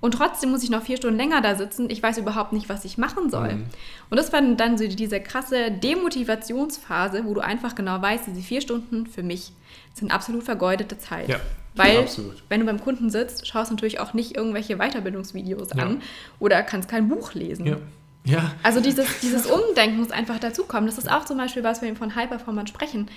Und 0.01 0.15
trotzdem 0.15 0.49
muss 0.49 0.63
ich 0.63 0.71
noch 0.71 0.81
vier 0.81 0.97
Stunden 0.97 1.17
länger 1.17 1.41
da 1.41 1.53
sitzen. 1.53 1.91
Ich 1.91 2.01
weiß 2.01 2.17
überhaupt 2.17 2.53
nicht, 2.53 2.69
was 2.69 2.85
ich 2.85 2.97
machen 2.97 3.29
soll. 3.29 3.53
Mhm. 3.53 3.65
Und 4.09 4.17
das 4.17 4.33
war 4.33 4.41
dann 4.41 4.79
so 4.79 4.87
diese 4.87 5.19
krasse 5.19 5.69
Demotivationsphase, 5.71 7.25
wo 7.25 7.35
du 7.35 7.41
einfach 7.41 7.75
genau 7.75 8.01
weißt, 8.01 8.25
diese 8.27 8.41
vier 8.41 8.61
Stunden 8.61 9.05
für 9.05 9.21
mich 9.21 9.51
sind 9.93 10.11
absolut 10.11 10.43
vergeudete 10.43 10.97
Zeit. 10.97 11.29
Ja, 11.29 11.39
Weil, 11.75 11.99
absolut. 11.99 12.41
wenn 12.49 12.61
du 12.61 12.65
beim 12.65 12.81
Kunden 12.81 13.11
sitzt, 13.11 13.45
schaust 13.45 13.69
du 13.69 13.75
natürlich 13.75 13.99
auch 13.99 14.13
nicht 14.13 14.35
irgendwelche 14.35 14.77
Weiterbildungsvideos 14.77 15.69
ja. 15.75 15.83
an 15.83 16.01
oder 16.39 16.63
kannst 16.63 16.89
kein 16.89 17.09
Buch 17.09 17.35
lesen. 17.35 17.67
Ja. 18.25 18.53
Also 18.63 18.81
dieses, 18.81 19.19
dieses 19.21 19.45
Umdenken 19.45 19.97
muss 19.97 20.11
einfach 20.11 20.39
dazukommen. 20.39 20.85
Das 20.85 20.97
ist 20.97 21.09
auch 21.09 21.25
zum 21.25 21.37
Beispiel, 21.37 21.63
was 21.63 21.81
wir 21.81 21.95
von 21.95 22.15
High-Performern 22.15 22.67
sprechen. 22.67 23.09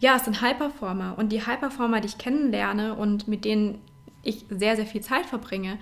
Ja, 0.00 0.16
es 0.16 0.24
sind 0.24 0.40
High-Performer 0.40 1.14
und 1.16 1.30
die 1.30 1.44
High-Performer, 1.44 2.00
die 2.00 2.08
ich 2.08 2.18
kennenlerne 2.18 2.94
und 2.94 3.26
mit 3.26 3.44
denen 3.44 3.80
ich 4.22 4.44
sehr, 4.50 4.76
sehr 4.76 4.86
viel 4.86 5.00
Zeit 5.00 5.26
verbringe, 5.26 5.78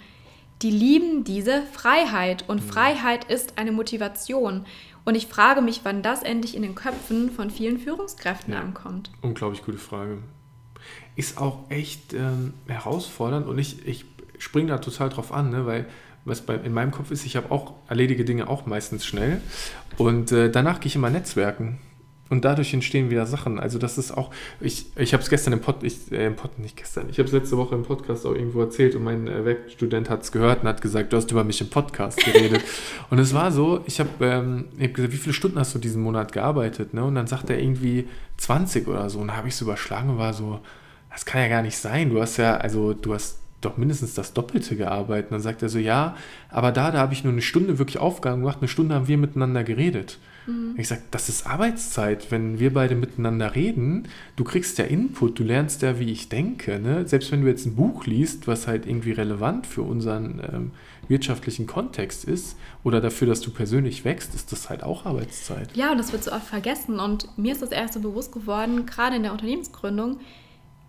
die 0.62 0.70
lieben 0.70 1.24
diese 1.24 1.62
Freiheit 1.72 2.44
und 2.48 2.64
mhm. 2.64 2.68
Freiheit 2.68 3.24
ist 3.24 3.58
eine 3.58 3.72
Motivation. 3.72 4.64
Und 5.04 5.14
ich 5.14 5.26
frage 5.26 5.60
mich, 5.60 5.82
wann 5.84 6.02
das 6.02 6.22
endlich 6.22 6.56
in 6.56 6.62
den 6.62 6.74
Köpfen 6.74 7.30
von 7.30 7.50
vielen 7.50 7.78
Führungskräften 7.78 8.54
ja. 8.54 8.60
ankommt. 8.60 9.10
Unglaublich 9.20 9.64
gute 9.64 9.78
Frage. 9.78 10.18
Ist 11.14 11.38
auch 11.38 11.58
echt 11.68 12.12
ähm, 12.12 12.54
herausfordernd 12.66 13.46
und 13.46 13.58
ich, 13.58 13.86
ich 13.86 14.04
springe 14.38 14.68
da 14.68 14.78
total 14.78 15.08
drauf 15.08 15.32
an, 15.32 15.50
ne? 15.50 15.66
weil 15.66 15.86
was 16.26 16.42
bei, 16.42 16.56
in 16.56 16.74
meinem 16.74 16.90
Kopf 16.90 17.10
ist, 17.10 17.24
ich 17.24 17.36
habe 17.36 17.50
auch, 17.50 17.74
erledige 17.88 18.24
Dinge 18.24 18.48
auch 18.48 18.66
meistens 18.66 19.06
schnell. 19.06 19.40
Und 19.96 20.32
äh, 20.32 20.50
danach 20.50 20.80
gehe 20.80 20.88
ich 20.88 20.96
immer 20.96 21.08
netzwerken. 21.08 21.78
Und 22.28 22.44
dadurch 22.44 22.74
entstehen 22.74 23.08
wieder 23.08 23.24
Sachen. 23.24 23.60
Also 23.60 23.78
das 23.78 23.98
ist 23.98 24.10
auch, 24.10 24.32
ich, 24.60 24.86
ich 24.96 25.12
habe 25.12 25.22
es 25.22 25.30
gestern 25.30 25.52
im 25.52 25.60
Pod, 25.60 25.84
ich, 25.84 26.10
äh, 26.10 26.26
im 26.26 26.34
Pod, 26.34 26.58
nicht 26.58 26.76
gestern, 26.76 27.08
ich 27.08 27.18
habe 27.18 27.28
es 27.28 27.32
letzte 27.32 27.56
Woche 27.56 27.76
im 27.76 27.84
Podcast 27.84 28.26
auch 28.26 28.34
irgendwo 28.34 28.60
erzählt 28.60 28.96
und 28.96 29.04
mein 29.04 29.28
äh, 29.28 29.44
Werkstudent 29.44 30.10
hat 30.10 30.24
es 30.24 30.32
gehört 30.32 30.62
und 30.62 30.68
hat 30.68 30.82
gesagt, 30.82 31.12
du 31.12 31.16
hast 31.16 31.30
über 31.30 31.44
mich 31.44 31.60
im 31.60 31.70
Podcast 31.70 32.18
geredet. 32.24 32.62
und 33.10 33.20
es 33.20 33.32
war 33.32 33.52
so, 33.52 33.80
ich 33.86 34.00
habe 34.00 34.10
ähm, 34.20 34.64
hab 34.80 34.94
gesagt, 34.94 35.12
wie 35.12 35.18
viele 35.18 35.34
Stunden 35.34 35.58
hast 35.60 35.76
du 35.76 35.78
diesen 35.78 36.02
Monat 36.02 36.32
gearbeitet? 36.32 36.94
Ne? 36.94 37.04
Und 37.04 37.14
dann 37.14 37.28
sagt 37.28 37.48
er 37.48 37.60
irgendwie 37.60 38.08
20 38.38 38.88
oder 38.88 39.08
so. 39.08 39.20
Und 39.20 39.36
habe 39.36 39.46
ich 39.46 39.54
es 39.54 39.60
überschlagen 39.60 40.10
und 40.10 40.18
war 40.18 40.34
so, 40.34 40.58
das 41.12 41.24
kann 41.24 41.40
ja 41.40 41.48
gar 41.48 41.62
nicht 41.62 41.78
sein. 41.78 42.10
Du 42.10 42.20
hast 42.20 42.38
ja, 42.38 42.56
also 42.56 42.92
du 42.92 43.14
hast 43.14 43.38
doch 43.60 43.76
mindestens 43.76 44.14
das 44.14 44.32
Doppelte 44.32 44.76
gearbeitet. 44.76 45.30
Und 45.30 45.36
dann 45.36 45.40
sagt 45.40 45.62
er 45.62 45.68
so, 45.68 45.78
ja, 45.78 46.16
aber 46.48 46.72
da, 46.72 46.90
da 46.90 46.98
habe 46.98 47.14
ich 47.14 47.24
nur 47.24 47.32
eine 47.32 47.42
Stunde 47.42 47.78
wirklich 47.78 47.98
Aufgaben 47.98 48.42
gemacht, 48.42 48.58
eine 48.60 48.68
Stunde 48.68 48.94
haben 48.94 49.08
wir 49.08 49.18
miteinander 49.18 49.64
geredet. 49.64 50.18
Mhm. 50.46 50.74
Ich 50.76 50.88
sage, 50.88 51.02
das 51.10 51.28
ist 51.28 51.46
Arbeitszeit, 51.46 52.30
wenn 52.30 52.58
wir 52.58 52.72
beide 52.72 52.94
miteinander 52.94 53.54
reden, 53.54 54.08
du 54.36 54.44
kriegst 54.44 54.78
ja 54.78 54.84
Input, 54.84 55.38
du 55.38 55.44
lernst 55.44 55.82
ja, 55.82 55.98
wie 55.98 56.12
ich 56.12 56.28
denke. 56.28 56.78
Ne? 56.78 57.06
Selbst 57.06 57.32
wenn 57.32 57.42
du 57.42 57.48
jetzt 57.48 57.66
ein 57.66 57.76
Buch 57.76 58.06
liest, 58.06 58.46
was 58.46 58.66
halt 58.66 58.86
irgendwie 58.86 59.12
relevant 59.12 59.66
für 59.66 59.82
unseren 59.82 60.40
ähm, 60.52 60.70
wirtschaftlichen 61.08 61.66
Kontext 61.66 62.24
ist 62.24 62.56
oder 62.84 63.00
dafür, 63.00 63.28
dass 63.28 63.40
du 63.40 63.50
persönlich 63.50 64.04
wächst, 64.04 64.34
ist 64.34 64.52
das 64.52 64.68
halt 64.70 64.82
auch 64.82 65.06
Arbeitszeit. 65.06 65.76
Ja, 65.76 65.92
und 65.92 65.98
das 65.98 66.12
wird 66.12 66.24
so 66.24 66.32
oft 66.32 66.46
vergessen. 66.46 67.00
Und 67.00 67.28
mir 67.38 67.52
ist 67.52 67.62
das 67.62 67.70
erst 67.70 67.94
so 67.94 68.00
bewusst 68.00 68.32
geworden, 68.32 68.86
gerade 68.86 69.16
in 69.16 69.22
der 69.22 69.32
Unternehmensgründung, 69.32 70.18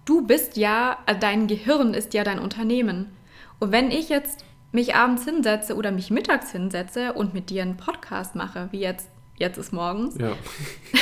du 0.07 0.25
bist 0.25 0.57
ja, 0.57 0.97
äh, 1.05 1.15
dein 1.17 1.47
Gehirn 1.47 1.93
ist 1.93 2.13
ja 2.13 2.23
dein 2.23 2.39
Unternehmen. 2.39 3.11
Und 3.59 3.71
wenn 3.71 3.91
ich 3.91 4.09
jetzt 4.09 4.43
mich 4.71 4.95
abends 4.95 5.25
hinsetze 5.25 5.75
oder 5.75 5.91
mich 5.91 6.09
mittags 6.09 6.51
hinsetze 6.51 7.13
und 7.13 7.33
mit 7.33 7.49
dir 7.49 7.61
einen 7.61 7.77
Podcast 7.77 8.35
mache, 8.35 8.69
wie 8.71 8.79
jetzt, 8.79 9.09
jetzt 9.37 9.57
ist 9.57 9.73
morgens, 9.73 10.17
ja. 10.17 10.33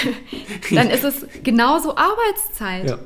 dann 0.72 0.90
ist 0.90 1.04
es 1.04 1.26
genauso 1.44 1.96
Arbeitszeit. 1.96 2.90
Ja. 2.90 3.00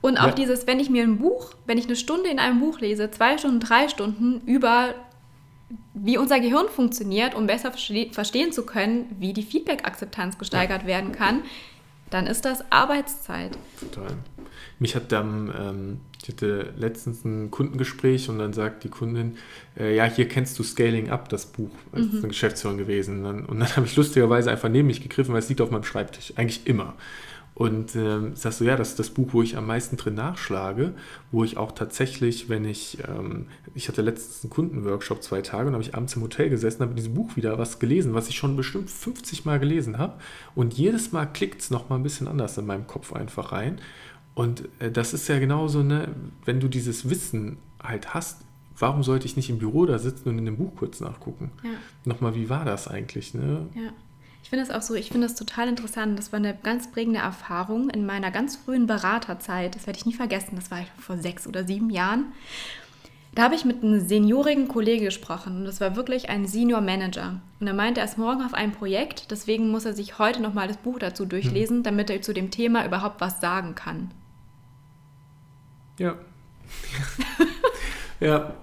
Und 0.00 0.18
auch 0.18 0.28
ja. 0.28 0.32
dieses, 0.32 0.66
wenn 0.66 0.78
ich 0.78 0.90
mir 0.90 1.02
ein 1.02 1.18
Buch, 1.18 1.52
wenn 1.66 1.78
ich 1.78 1.86
eine 1.86 1.96
Stunde 1.96 2.28
in 2.28 2.38
einem 2.38 2.60
Buch 2.60 2.80
lese, 2.80 3.10
zwei 3.10 3.36
Stunden, 3.36 3.60
drei 3.60 3.88
Stunden 3.88 4.40
über 4.46 4.94
wie 5.92 6.16
unser 6.16 6.40
Gehirn 6.40 6.68
funktioniert, 6.68 7.34
um 7.34 7.46
besser 7.46 7.72
verstehen 7.72 8.52
zu 8.52 8.64
können, 8.64 9.14
wie 9.18 9.32
die 9.34 9.42
Feedback-Akzeptanz 9.42 10.38
gesteigert 10.38 10.86
werden 10.86 11.12
kann, 11.12 11.42
dann 12.10 12.26
ist 12.26 12.44
das 12.44 12.64
Arbeitszeit. 12.72 13.58
Total. 13.80 14.16
Mich 14.78 14.94
hat 14.94 15.12
dann, 15.12 15.52
ähm, 15.58 16.00
Ich 16.22 16.28
hatte 16.28 16.72
letztens 16.76 17.24
ein 17.24 17.50
Kundengespräch 17.50 18.28
und 18.28 18.38
dann 18.38 18.52
sagt 18.52 18.84
die 18.84 18.88
Kundin, 18.88 19.36
äh, 19.78 19.94
ja, 19.94 20.04
hier 20.04 20.28
kennst 20.28 20.58
du 20.58 20.62
Scaling 20.62 21.10
Up, 21.10 21.28
das 21.28 21.46
Buch. 21.46 21.70
Das 21.92 22.06
ist 22.06 22.14
eine 22.18 22.28
Geschäftsführerin 22.28 22.78
gewesen. 22.78 23.18
Und 23.18 23.24
dann, 23.24 23.44
und 23.46 23.60
dann 23.60 23.76
habe 23.76 23.86
ich 23.86 23.96
lustigerweise 23.96 24.50
einfach 24.50 24.68
neben 24.68 24.88
mich 24.88 25.02
gegriffen, 25.02 25.32
weil 25.32 25.40
es 25.40 25.48
liegt 25.48 25.60
auf 25.60 25.70
meinem 25.70 25.84
Schreibtisch. 25.84 26.32
Eigentlich 26.36 26.66
immer. 26.66 26.94
Und 27.58 27.96
ähm, 27.96 28.36
sagst 28.36 28.60
du, 28.60 28.64
ja, 28.64 28.76
das 28.76 28.90
ist 28.90 29.00
das 29.00 29.10
Buch, 29.10 29.30
wo 29.32 29.42
ich 29.42 29.56
am 29.56 29.66
meisten 29.66 29.96
drin 29.96 30.14
nachschlage, 30.14 30.94
wo 31.32 31.42
ich 31.42 31.56
auch 31.56 31.72
tatsächlich, 31.72 32.48
wenn 32.48 32.64
ich, 32.64 32.98
ähm, 33.08 33.48
ich 33.74 33.88
hatte 33.88 34.00
letztens 34.00 34.44
einen 34.44 34.50
Kundenworkshop 34.50 35.24
zwei 35.24 35.42
Tage 35.42 35.66
und 35.66 35.72
habe 35.72 35.82
ich 35.82 35.96
abends 35.96 36.14
im 36.14 36.22
Hotel 36.22 36.50
gesessen, 36.50 36.82
habe 36.82 36.90
in 36.90 36.96
diesem 36.96 37.14
Buch 37.14 37.34
wieder 37.34 37.58
was 37.58 37.80
gelesen, 37.80 38.14
was 38.14 38.28
ich 38.28 38.36
schon 38.36 38.54
bestimmt 38.54 38.90
50 38.90 39.44
Mal 39.44 39.58
gelesen 39.58 39.98
habe. 39.98 40.20
Und 40.54 40.74
jedes 40.74 41.10
Mal 41.10 41.26
klickt 41.26 41.60
es 41.60 41.70
nochmal 41.70 41.98
ein 41.98 42.04
bisschen 42.04 42.28
anders 42.28 42.56
in 42.58 42.66
meinem 42.66 42.86
Kopf 42.86 43.12
einfach 43.12 43.50
rein. 43.50 43.80
Und 44.38 44.68
äh, 44.78 44.92
das 44.92 45.14
ist 45.14 45.26
ja 45.26 45.40
genauso, 45.40 45.82
ne, 45.82 46.14
wenn 46.44 46.60
du 46.60 46.68
dieses 46.68 47.10
Wissen 47.10 47.58
halt 47.82 48.14
hast, 48.14 48.42
warum 48.78 49.02
sollte 49.02 49.26
ich 49.26 49.34
nicht 49.34 49.50
im 49.50 49.58
Büro 49.58 49.84
da 49.84 49.98
sitzen 49.98 50.28
und 50.28 50.38
in 50.38 50.44
dem 50.44 50.56
Buch 50.56 50.76
kurz 50.76 51.00
nachgucken? 51.00 51.50
Ja. 51.64 51.70
Nochmal, 52.04 52.36
wie 52.36 52.48
war 52.48 52.64
das 52.64 52.86
eigentlich? 52.86 53.34
Ne? 53.34 53.66
Ja. 53.74 53.90
Ich 54.44 54.50
finde 54.50 54.64
es 54.64 54.70
auch 54.70 54.80
so, 54.80 54.94
ich 54.94 55.10
finde 55.10 55.26
das 55.26 55.34
total 55.34 55.66
interessant. 55.66 56.16
Das 56.20 56.30
war 56.30 56.36
eine 56.36 56.56
ganz 56.56 56.88
prägende 56.92 57.18
Erfahrung 57.18 57.90
in 57.90 58.06
meiner 58.06 58.30
ganz 58.30 58.54
frühen 58.54 58.86
Beraterzeit. 58.86 59.74
Das 59.74 59.88
werde 59.88 59.98
ich 59.98 60.06
nie 60.06 60.14
vergessen. 60.14 60.54
Das 60.54 60.70
war 60.70 60.78
vor 61.00 61.18
sechs 61.18 61.48
oder 61.48 61.64
sieben 61.64 61.90
Jahren. 61.90 62.26
Da 63.34 63.42
habe 63.42 63.56
ich 63.56 63.64
mit 63.64 63.82
einem 63.82 64.06
seniorigen 64.06 64.68
Kollegen 64.68 65.04
gesprochen 65.04 65.56
und 65.56 65.64
das 65.64 65.80
war 65.80 65.96
wirklich 65.96 66.30
ein 66.30 66.46
Senior 66.46 66.80
Manager. 66.80 67.40
Und 67.58 67.66
er 67.66 67.74
meinte, 67.74 68.00
er 68.00 68.06
ist 68.06 68.18
morgen 68.18 68.42
auf 68.42 68.54
einem 68.54 68.72
Projekt, 68.72 69.32
deswegen 69.32 69.70
muss 69.70 69.84
er 69.84 69.94
sich 69.94 70.20
heute 70.20 70.40
nochmal 70.40 70.68
das 70.68 70.76
Buch 70.76 71.00
dazu 71.00 71.24
durchlesen, 71.24 71.82
damit 71.82 72.08
er 72.08 72.22
zu 72.22 72.32
dem 72.32 72.52
Thema 72.52 72.86
überhaupt 72.86 73.20
was 73.20 73.40
sagen 73.40 73.74
kann. 73.74 74.12
Ja. 75.98 76.14
ja. 78.20 78.54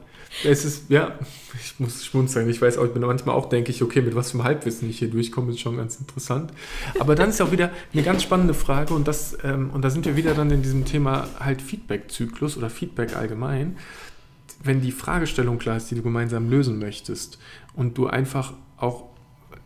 Es 0.43 0.65
ist, 0.65 0.89
ja, 0.89 1.17
ich 1.61 1.79
muss 1.79 2.03
schmunzeln. 2.05 2.49
Ich 2.49 2.61
weiß 2.61 2.77
auch, 2.77 2.85
ich 2.85 2.91
bin 2.91 3.01
manchmal 3.01 3.35
auch, 3.35 3.47
denke 3.47 3.71
ich, 3.71 3.81
okay, 3.81 4.01
mit 4.01 4.15
was 4.15 4.31
für 4.31 4.37
einem 4.37 4.43
Halbwissen 4.45 4.89
ich 4.89 4.99
hier 4.99 5.09
durchkomme, 5.09 5.51
ist 5.51 5.61
schon 5.61 5.77
ganz 5.77 5.97
interessant. 5.97 6.51
Aber 6.99 7.15
dann 7.15 7.29
ist 7.29 7.41
auch 7.41 7.51
wieder 7.51 7.71
eine 7.93 8.03
ganz 8.03 8.23
spannende 8.23 8.53
Frage 8.53 8.93
und 8.93 9.07
das, 9.07 9.37
ähm, 9.43 9.69
und 9.71 9.81
da 9.83 9.89
sind 9.89 10.05
wir 10.05 10.17
wieder 10.17 10.33
dann 10.33 10.51
in 10.51 10.61
diesem 10.61 10.83
Thema 10.83 11.29
halt 11.39 11.61
Feedback-Zyklus 11.61 12.57
oder 12.57 12.69
Feedback 12.69 13.15
allgemein. 13.15 13.77
Wenn 14.61 14.81
die 14.81 14.91
Fragestellung 14.91 15.57
klar 15.57 15.77
ist, 15.77 15.89
die 15.89 15.95
du 15.95 16.01
gemeinsam 16.01 16.49
lösen 16.49 16.79
möchtest 16.79 17.39
und 17.73 17.97
du 17.97 18.07
einfach 18.07 18.53
auch 18.77 19.05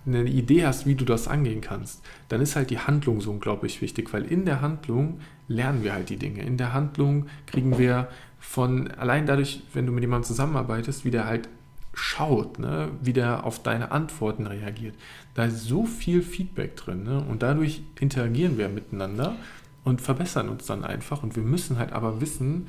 eine 0.05 0.23
Idee 0.25 0.65
hast, 0.65 0.86
wie 0.86 0.95
du 0.95 1.05
das 1.05 1.27
angehen 1.27 1.62
kannst, 1.62 2.01
dann 2.29 2.41
ist 2.41 2.55
halt 2.55 2.69
die 2.69 2.79
Handlung 2.79 3.21
so 3.21 3.32
unglaublich 3.32 3.82
wichtig, 3.82 4.13
weil 4.13 4.23
in 4.23 4.45
der 4.45 4.62
Handlung 4.62 5.19
lernen 5.50 5.84
wir 5.84 5.92
halt 5.94 6.10
die 6.10 6.16
Dinge. 6.16 6.44
In 6.44 6.56
der 6.56 6.74
Handlung 6.74 7.26
kriegen 7.46 7.78
wir 7.78 8.08
von, 8.40 8.90
allein 8.92 9.26
dadurch, 9.26 9.64
wenn 9.74 9.86
du 9.86 9.92
mit 9.92 10.04
jemandem 10.04 10.28
zusammenarbeitest, 10.28 11.04
wie 11.04 11.12
der 11.12 11.26
halt 11.26 11.50
schaut, 11.94 12.60
ne, 12.60 12.90
wie 13.02 13.12
der 13.12 13.44
auf 13.44 13.62
deine 13.62 13.92
Antworten 13.92 14.48
reagiert. 14.48 14.96
Da 15.34 15.46
ist 15.46 15.66
so 15.66 15.86
viel 15.86 16.22
Feedback 16.22 16.78
drin 16.78 17.04
ne, 17.04 17.22
und 17.28 17.44
dadurch 17.44 17.82
interagieren 18.00 18.58
wir 18.58 18.70
miteinander 18.70 19.36
und 19.84 20.00
verbessern 20.02 20.48
uns 20.48 20.66
dann 20.66 20.86
einfach 20.86 21.24
und 21.24 21.36
wir 21.36 21.44
müssen 21.44 21.78
halt 21.78 21.92
aber 21.92 22.22
wissen, 22.22 22.68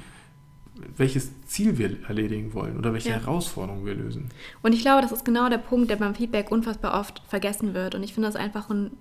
welches 0.97 1.31
Ziel 1.45 1.79
wir 1.79 1.97
erledigen 2.09 2.55
wollen 2.55 2.79
oder 2.79 2.93
welche 2.93 3.11
Ja. 3.11 3.17
Herausforderung 3.17 3.85
wir 3.85 3.95
lösen. 3.95 4.31
Und 4.63 4.73
ich 4.73 4.81
glaube, 4.81 5.03
das 5.03 5.13
ist 5.13 5.25
genau 5.25 5.49
der 5.49 5.59
Punkt, 5.59 5.91
der 5.91 5.97
beim 5.97 6.15
Feedback 6.15 6.51
unfassbar 6.51 6.99
oft 6.99 7.23
vergessen 7.29 7.75
wird. 7.75 7.95
Und 7.95 8.03
ich 8.03 8.15
finde 8.15 8.29
das 8.29 8.37
einfach 8.37 8.71
ein 8.71 8.93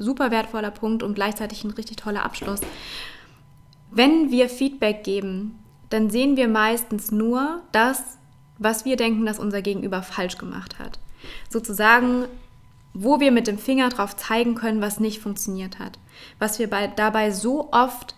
super 0.00 0.30
wertvoller 0.30 0.70
Punkt 0.70 1.02
und 1.02 1.14
gleichzeitig 1.14 1.64
ein 1.64 1.70
richtig 1.70 1.96
toller 1.96 2.24
Abschluss. 2.24 2.60
Wenn 3.90 4.30
wir 4.30 4.48
Feedback 4.48 5.04
geben, 5.04 5.58
dann 5.88 6.10
sehen 6.10 6.36
wir 6.36 6.48
meistens 6.48 7.10
nur 7.10 7.62
das, 7.72 8.18
was 8.58 8.84
wir 8.84 8.96
denken, 8.96 9.26
dass 9.26 9.38
unser 9.38 9.62
Gegenüber 9.62 10.02
falsch 10.02 10.38
gemacht 10.38 10.78
hat. 10.78 10.98
Sozusagen, 11.48 12.26
wo 12.94 13.20
wir 13.20 13.32
mit 13.32 13.46
dem 13.46 13.58
Finger 13.58 13.88
drauf 13.88 14.16
zeigen 14.16 14.54
können, 14.54 14.80
was 14.80 15.00
nicht 15.00 15.20
funktioniert 15.20 15.78
hat. 15.78 15.98
Was 16.38 16.58
wir 16.58 16.70
bei, 16.70 16.86
dabei 16.86 17.30
so 17.30 17.72
oft 17.72 18.14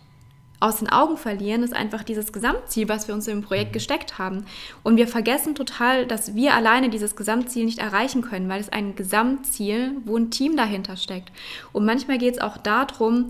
aus 0.62 0.78
den 0.78 0.88
Augen 0.88 1.16
verlieren, 1.16 1.64
ist 1.64 1.74
einfach 1.74 2.04
dieses 2.04 2.32
Gesamtziel, 2.32 2.88
was 2.88 3.08
wir 3.08 3.14
uns 3.14 3.26
im 3.26 3.42
Projekt 3.42 3.72
gesteckt 3.72 4.18
haben. 4.18 4.46
Und 4.84 4.96
wir 4.96 5.08
vergessen 5.08 5.56
total, 5.56 6.06
dass 6.06 6.36
wir 6.36 6.54
alleine 6.54 6.88
dieses 6.88 7.16
Gesamtziel 7.16 7.64
nicht 7.64 7.80
erreichen 7.80 8.22
können, 8.22 8.48
weil 8.48 8.60
es 8.60 8.68
ein 8.68 8.94
Gesamtziel, 8.94 9.96
wo 10.04 10.16
ein 10.16 10.30
Team 10.30 10.56
dahinter 10.56 10.96
steckt. 10.96 11.32
Und 11.72 11.84
manchmal 11.84 12.18
geht 12.18 12.34
es 12.34 12.40
auch 12.40 12.56
darum, 12.56 13.28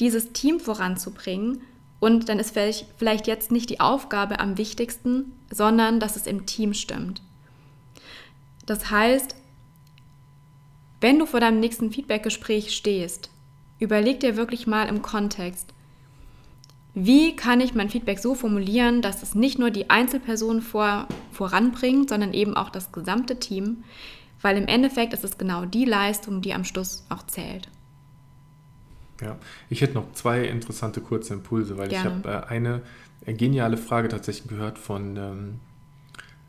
dieses 0.00 0.32
Team 0.32 0.58
voranzubringen. 0.58 1.62
Und 2.00 2.28
dann 2.28 2.40
ist 2.40 2.50
vielleicht, 2.50 2.86
vielleicht 2.98 3.28
jetzt 3.28 3.52
nicht 3.52 3.70
die 3.70 3.78
Aufgabe 3.78 4.40
am 4.40 4.58
wichtigsten, 4.58 5.32
sondern 5.50 6.00
dass 6.00 6.16
es 6.16 6.26
im 6.26 6.46
Team 6.46 6.74
stimmt. 6.74 7.22
Das 8.66 8.90
heißt, 8.90 9.36
wenn 11.00 11.20
du 11.20 11.26
vor 11.26 11.38
deinem 11.38 11.60
nächsten 11.60 11.92
Feedbackgespräch 11.92 12.74
stehst, 12.74 13.30
überleg 13.78 14.18
dir 14.18 14.36
wirklich 14.36 14.66
mal 14.66 14.88
im 14.88 15.00
Kontext, 15.00 15.72
wie 16.94 17.34
kann 17.36 17.60
ich 17.60 17.74
mein 17.74 17.88
Feedback 17.88 18.18
so 18.18 18.34
formulieren, 18.34 19.00
dass 19.00 19.22
es 19.22 19.34
nicht 19.34 19.58
nur 19.58 19.70
die 19.70 19.88
Einzelperson 19.88 20.60
vor, 20.60 21.08
voranbringt, 21.32 22.08
sondern 22.08 22.34
eben 22.34 22.54
auch 22.54 22.68
das 22.70 22.92
gesamte 22.92 23.38
Team, 23.38 23.84
weil 24.42 24.56
im 24.56 24.66
Endeffekt 24.66 25.14
ist 25.14 25.24
es 25.24 25.38
genau 25.38 25.64
die 25.64 25.84
Leistung, 25.84 26.42
die 26.42 26.52
am 26.52 26.64
Schluss 26.64 27.06
auch 27.08 27.22
zählt. 27.26 27.68
Ja, 29.22 29.38
ich 29.70 29.80
hätte 29.80 29.94
noch 29.94 30.12
zwei 30.12 30.44
interessante 30.44 31.00
kurze 31.00 31.34
Impulse, 31.34 31.78
weil 31.78 31.88
Gerne. 31.88 32.20
ich 32.20 32.26
habe 32.26 32.46
äh, 32.46 32.48
eine 32.48 32.82
geniale 33.26 33.76
Frage 33.76 34.08
tatsächlich 34.08 34.48
gehört 34.48 34.78
von 34.78 35.16
ähm, 35.16 35.60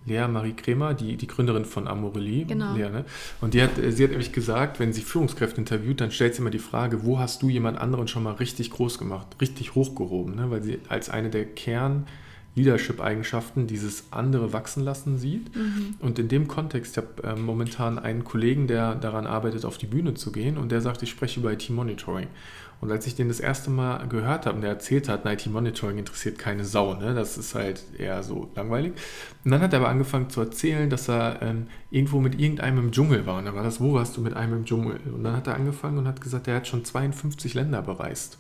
Lea 0.06 0.28
Marie 0.28 0.54
Kremer, 0.54 0.94
die, 0.94 1.16
die 1.16 1.28
Gründerin 1.28 1.66
von 1.66 1.88
Amorelie. 1.88 2.46
Genau. 2.46 2.76
Lea, 2.76 2.90
ne? 2.90 3.06
Und 3.42 3.54
die 3.54 3.62
hat, 3.62 3.78
äh, 3.78 3.92
sie 3.92 4.04
hat 4.04 4.12
nämlich 4.12 4.32
gesagt, 4.32 4.80
wenn 4.80 4.94
sie 4.94 5.02
Führungskräfte 5.02 5.60
interviewt, 5.60 6.02
dann 6.02 6.12
stellt 6.12 6.36
sie 6.36 6.42
immer 6.42 6.50
die 6.50 6.60
Frage, 6.60 7.04
wo 7.04 7.20
hast 7.20 7.42
du 7.42 7.50
jemand 7.50 7.78
anderen 7.78 8.08
schon 8.08 8.24
mal 8.24 8.34
richtig 8.34 8.72
groß 8.72 8.98
gemacht, 8.98 9.28
richtig 9.42 9.76
hochgehoben, 9.76 10.36
ne? 10.36 10.52
weil 10.52 10.62
sie 10.62 10.80
als 10.90 11.10
eine 11.10 11.30
der 11.30 11.46
Kern 11.46 12.06
Leadership-Eigenschaften 12.56 13.66
dieses 13.66 14.06
andere 14.12 14.54
wachsen 14.54 14.84
lassen 14.84 15.18
sieht. 15.18 15.50
Und 16.00 16.20
in 16.20 16.28
dem 16.28 16.48
Kontext, 16.48 16.96
ich 16.96 17.04
habe 17.04 17.28
ähm, 17.28 17.46
momentan 17.46 17.98
einen 17.98 18.24
Kollegen, 18.24 18.68
der 18.68 18.96
daran 18.96 19.26
arbeitet, 19.26 19.66
auf 19.66 19.80
die 19.80 19.88
Bühne 19.88 20.14
zu 20.14 20.32
gehen 20.32 20.58
und 20.58 20.72
der 20.72 20.82
sagt, 20.82 21.02
ich 21.02 21.10
spreche 21.10 21.40
über 21.40 21.52
IT-Monitoring. 21.52 22.28
Und 22.84 22.92
als 22.92 23.08
ich 23.08 23.16
den 23.16 23.30
das 23.30 23.40
erste 23.40 23.70
Mal 23.70 24.06
gehört 24.10 24.46
habe 24.46 24.58
und 24.58 24.62
der 24.62 24.72
erzählt 24.72 25.08
hat, 25.08 25.26
IT-Monitoring 25.26 26.00
interessiert 26.00 26.38
keine 26.38 26.66
Sau, 26.66 26.96
ne? 26.96 27.14
das 27.14 27.38
ist 27.38 27.56
halt 27.56 27.82
eher 27.98 28.22
so 28.24 28.52
langweilig. 28.56 28.92
Und 29.46 29.52
dann 29.52 29.62
hat 29.62 29.72
er 29.72 29.80
aber 29.80 29.88
angefangen 29.88 30.30
zu 30.30 30.42
erzählen, 30.42 30.90
dass 30.90 31.08
er 31.08 31.42
ähm, 31.42 31.68
irgendwo 31.92 32.20
mit 32.20 32.38
irgendeinem 32.38 32.80
im 32.80 32.92
Dschungel 32.92 33.26
war. 33.26 33.38
Und 33.38 33.46
dann 33.46 33.56
war 33.56 33.64
das, 33.64 33.80
wo 33.80 33.94
warst 33.94 34.18
du 34.18 34.22
mit 34.22 34.34
einem 34.34 34.58
im 34.58 34.66
Dschungel? 34.66 35.00
Und 35.06 35.24
dann 35.24 35.34
hat 35.34 35.48
er 35.48 35.56
angefangen 35.56 35.98
und 35.98 36.08
hat 36.10 36.20
gesagt, 36.20 36.50
er 36.50 36.58
hat 36.58 36.68
schon 36.68 36.84
52 36.84 37.54
Länder 37.54 37.82
bereist. 37.82 38.38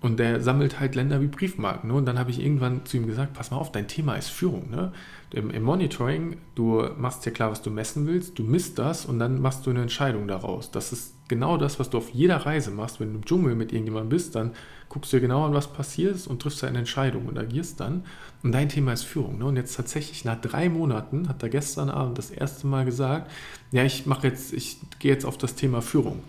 Und 0.00 0.18
der 0.18 0.40
sammelt 0.40 0.80
halt 0.80 0.96
Länder 0.96 1.20
wie 1.20 1.28
Briefmarken. 1.28 1.90
Ne? 1.90 1.94
Und 1.94 2.06
dann 2.06 2.18
habe 2.18 2.32
ich 2.32 2.42
irgendwann 2.42 2.84
zu 2.84 2.96
ihm 2.96 3.06
gesagt, 3.06 3.34
pass 3.34 3.52
mal 3.52 3.58
auf, 3.58 3.70
dein 3.70 3.86
Thema 3.86 4.16
ist 4.16 4.28
Führung. 4.28 4.70
Ne? 4.70 4.92
Im, 5.30 5.50
Im 5.50 5.62
Monitoring, 5.62 6.38
du 6.54 6.88
machst 6.96 7.26
dir 7.26 7.32
klar, 7.32 7.50
was 7.50 7.60
du 7.60 7.70
messen 7.70 8.06
willst, 8.06 8.38
du 8.38 8.44
misst 8.44 8.78
das 8.78 9.04
und 9.04 9.18
dann 9.18 9.40
machst 9.40 9.66
du 9.66 9.70
eine 9.70 9.82
Entscheidung 9.82 10.26
daraus. 10.26 10.70
Das 10.70 10.92
ist 10.92 11.14
genau 11.28 11.58
das, 11.58 11.78
was 11.78 11.90
du 11.90 11.98
auf 11.98 12.10
jeder 12.10 12.38
Reise 12.38 12.70
machst. 12.70 12.98
Wenn 12.98 13.12
du 13.12 13.18
im 13.18 13.24
Dschungel 13.24 13.54
mit 13.54 13.72
irgendjemandem 13.72 14.08
bist, 14.08 14.34
dann 14.34 14.52
guckst 14.88 15.12
du 15.12 15.18
dir 15.18 15.22
genau 15.22 15.44
an, 15.44 15.52
was 15.52 15.72
passiert 15.72 16.26
und 16.26 16.40
triffst 16.40 16.64
eine 16.64 16.78
Entscheidung 16.78 17.26
und 17.26 17.38
agierst 17.38 17.78
dann. 17.78 18.04
Und 18.42 18.52
dein 18.52 18.70
Thema 18.70 18.92
ist 18.94 19.02
Führung. 19.02 19.38
Ne? 19.38 19.44
Und 19.44 19.56
jetzt 19.56 19.76
tatsächlich 19.76 20.24
nach 20.24 20.40
drei 20.40 20.70
Monaten 20.70 21.28
hat 21.28 21.42
er 21.42 21.50
gestern 21.50 21.90
Abend 21.90 22.16
das 22.16 22.30
erste 22.30 22.66
Mal 22.66 22.86
gesagt, 22.86 23.30
ja, 23.70 23.84
ich 23.84 24.06
mache 24.06 24.28
jetzt, 24.28 24.52
ich 24.54 24.78
gehe 24.98 25.12
jetzt 25.12 25.26
auf 25.26 25.36
das 25.36 25.54
Thema 25.54 25.82
Führung. 25.82 26.22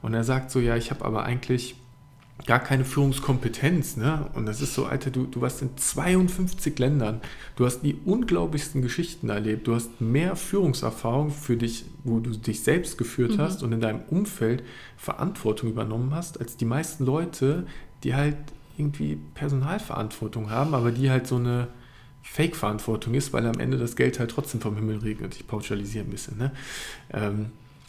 Und 0.00 0.14
er 0.14 0.24
sagt 0.24 0.50
so, 0.50 0.60
ja, 0.60 0.76
ich 0.76 0.90
habe 0.90 1.04
aber 1.04 1.24
eigentlich 1.24 1.76
gar 2.44 2.60
keine 2.60 2.84
Führungskompetenz, 2.84 3.96
ne? 3.96 4.28
Und 4.34 4.46
das 4.46 4.60
ist 4.60 4.74
so, 4.74 4.84
Alter, 4.84 5.10
du, 5.10 5.24
du 5.24 5.40
warst 5.40 5.62
in 5.62 5.76
52 5.76 6.78
Ländern, 6.78 7.22
du 7.56 7.64
hast 7.64 7.80
die 7.80 7.94
unglaublichsten 8.04 8.82
Geschichten 8.82 9.30
erlebt, 9.30 9.66
du 9.66 9.74
hast 9.74 10.00
mehr 10.00 10.36
Führungserfahrung 10.36 11.30
für 11.30 11.56
dich, 11.56 11.86
wo 12.04 12.20
du 12.20 12.30
dich 12.30 12.62
selbst 12.62 12.98
geführt 12.98 13.38
hast 13.38 13.62
und 13.62 13.72
in 13.72 13.80
deinem 13.80 14.00
Umfeld 14.10 14.62
Verantwortung 14.98 15.70
übernommen 15.70 16.14
hast, 16.14 16.38
als 16.38 16.56
die 16.56 16.66
meisten 16.66 17.06
Leute, 17.06 17.66
die 18.04 18.14
halt 18.14 18.36
irgendwie 18.76 19.18
Personalverantwortung 19.34 20.50
haben, 20.50 20.74
aber 20.74 20.92
die 20.92 21.10
halt 21.10 21.26
so 21.26 21.36
eine 21.36 21.68
Fake-Verantwortung 22.22 23.14
ist, 23.14 23.32
weil 23.32 23.46
am 23.46 23.58
Ende 23.60 23.78
das 23.78 23.96
Geld 23.96 24.18
halt 24.18 24.30
trotzdem 24.30 24.60
vom 24.60 24.76
Himmel 24.76 24.98
regnet. 24.98 25.36
Ich 25.36 25.46
pauschalisiere 25.46 26.04
ein 26.04 26.10
bisschen, 26.10 26.36
ne? 26.36 26.52
Ähm, 27.12 27.46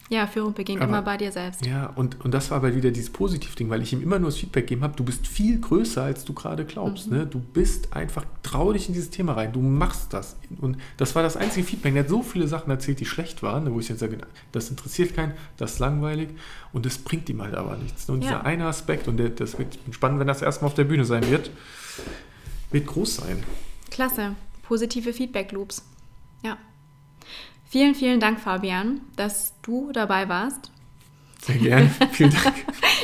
Ja, 0.09 0.25
Führung 0.25 0.53
beginnt 0.53 0.81
Aber- 0.81 0.89
immer 0.89 1.01
bei 1.01 1.17
dir 1.17 1.31
selbst. 1.33 1.65
ja, 1.65 1.87
und, 1.87 2.23
und 2.23 2.33
das 2.33 2.49
war 2.49 2.57
aber 2.57 2.73
wieder 2.73 2.91
dieses 2.91 3.09
Positivding, 3.09 3.69
weil 3.69 3.81
ich 3.81 3.91
ihm 3.91 4.01
immer 4.01 4.19
nur 4.19 4.29
das 4.29 4.39
Feedback 4.39 4.65
gegeben 4.65 4.83
habe, 4.83 4.95
du 4.95 5.03
bist 5.03 5.27
viel 5.27 5.59
größer, 5.59 6.01
als 6.03 6.23
du 6.23 6.33
gerade 6.33 6.63
glaubst. 6.63 7.11
Ne? 7.11 7.25
Du 7.25 7.39
bist 7.39 7.91
einfach, 7.93 8.23
trau 8.41 8.71
dich 8.71 8.87
in 8.87 8.93
dieses 8.93 9.09
Thema 9.09 9.33
rein, 9.33 9.51
du 9.51 9.61
machst 9.61 10.13
das. 10.13 10.37
Und 10.61 10.77
das 10.95 11.13
war 11.15 11.23
das 11.23 11.35
einzige 11.35 11.65
Feedback. 11.67 11.93
Er 11.95 12.03
hat 12.03 12.09
so 12.09 12.21
viele 12.23 12.47
Sachen 12.47 12.71
erzählt, 12.71 13.01
die 13.01 13.05
schlecht 13.05 13.43
waren, 13.43 13.65
ne, 13.65 13.73
wo 13.73 13.81
ich 13.81 13.89
jetzt 13.89 13.99
sage, 13.99 14.17
das 14.53 14.69
interessiert 14.69 15.13
keinen, 15.13 15.33
das 15.57 15.73
ist 15.73 15.79
langweilig 15.79 16.29
und 16.71 16.85
das 16.85 16.97
bringt 16.99 17.27
ihm 17.29 17.41
halt 17.41 17.55
aber 17.55 17.75
nichts. 17.75 18.07
ne? 18.07 18.13
Und 18.13 18.21
Ja. 18.23 18.29
dieser 18.29 18.45
eine 18.45 18.65
Aspekt, 18.67 19.09
und 19.09 19.17
der, 19.17 19.29
das 19.31 19.59
wird 19.59 19.77
spannend, 19.91 20.19
wenn 20.21 20.27
das 20.27 20.41
erstmal 20.41 20.67
auf 20.69 20.75
der 20.75 20.85
Bühne 20.85 21.03
sein 21.03 21.29
wird, 21.29 21.51
wird 22.71 22.87
groß 22.87 23.17
sein. 23.17 23.43
Klasse. 23.91 24.35
Positive 24.63 25.11
Feedback-Loops. 25.11 25.83
Ja. 26.43 26.57
Vielen, 27.69 27.95
vielen 27.95 28.19
Dank, 28.19 28.39
Fabian, 28.39 29.01
dass 29.15 29.53
du 29.61 29.91
dabei 29.91 30.29
warst. 30.29 30.71
Sehr 31.41 31.57
gerne. 31.57 31.91
Vielen 32.11 32.31
Dank. 32.31 32.55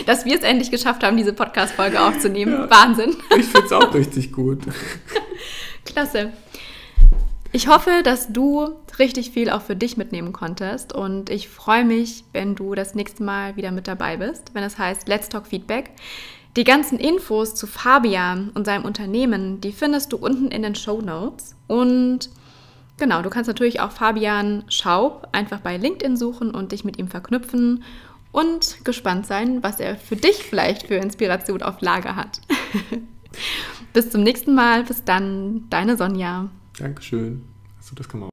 dass 0.06 0.26
wir 0.26 0.36
es 0.36 0.44
endlich 0.44 0.72
geschafft 0.72 1.04
haben, 1.04 1.18
diese 1.18 1.34
Podcast-Folge 1.34 2.02
aufzunehmen. 2.02 2.54
Ja. 2.54 2.70
Wahnsinn. 2.70 3.16
Ich 3.38 3.46
finde 3.46 3.66
es 3.66 3.72
auch 3.72 3.94
richtig 3.94 4.32
gut. 4.32 4.60
Klasse. 5.86 6.32
Ich 7.52 7.68
hoffe, 7.68 8.02
dass 8.04 8.32
du 8.34 8.70
richtig 8.98 9.32
viel 9.32 9.50
auch 9.50 9.62
für 9.62 9.76
dich 9.76 9.98
mitnehmen 9.98 10.34
konntest 10.34 10.94
und 10.94 11.30
ich 11.30 11.50
freue 11.50 11.86
mich, 11.86 12.24
wenn 12.32 12.56
du 12.56 12.74
das 12.74 12.96
nächste 12.96 13.24
Mal 13.24 13.56
wieder 13.56 13.72
mit 13.72 13.88
dabei 13.88 14.18
bist, 14.18 14.56
wenn 14.56 14.64
es 14.64 14.80
heißt 14.80 15.08
Let's 15.08 15.30
Talk 15.30 15.46
Feedback. 15.46 15.92
Die 16.56 16.64
ganzen 16.64 17.00
Infos 17.00 17.54
zu 17.54 17.68
Fabian 17.68 18.50
und 18.56 18.66
seinem 18.66 18.86
Unternehmen, 18.86 19.62
die 19.62 19.72
findest 19.72 20.14
du 20.14 20.18
unten 20.18 20.50
in 20.50 20.64
den 20.64 20.76
Show 20.76 21.02
Notes. 21.02 21.56
Und 21.68 22.30
genau, 22.98 23.22
du 23.22 23.30
kannst 23.30 23.48
natürlich 23.48 23.80
auch 23.80 23.92
Fabian 23.92 24.64
Schaub 24.68 25.28
einfach 25.32 25.60
bei 25.60 25.78
LinkedIn 25.78 26.18
suchen 26.18 26.52
und 26.52 26.72
dich 26.72 26.84
mit 26.84 26.98
ihm 26.98 27.08
verknüpfen 27.08 27.84
und 28.32 28.84
gespannt 28.84 29.26
sein, 29.26 29.64
was 29.64 29.80
er 29.80 29.96
für 29.96 30.16
dich 30.16 30.44
vielleicht 30.44 30.88
für 30.88 30.96
Inspiration 30.96 31.62
auf 31.62 31.82
Lager 31.82 32.16
hat. 32.16 32.42
Bis 33.94 34.10
zum 34.10 34.24
nächsten 34.24 34.56
Mal. 34.56 34.84
Bis 34.84 35.04
dann, 35.04 35.70
deine 35.70 35.98
Sonja. 35.98 36.50
Dankeschön. 36.78 37.44
Also 37.78 37.96
das 37.96 38.10
kann 38.10 38.22
man 38.22 38.33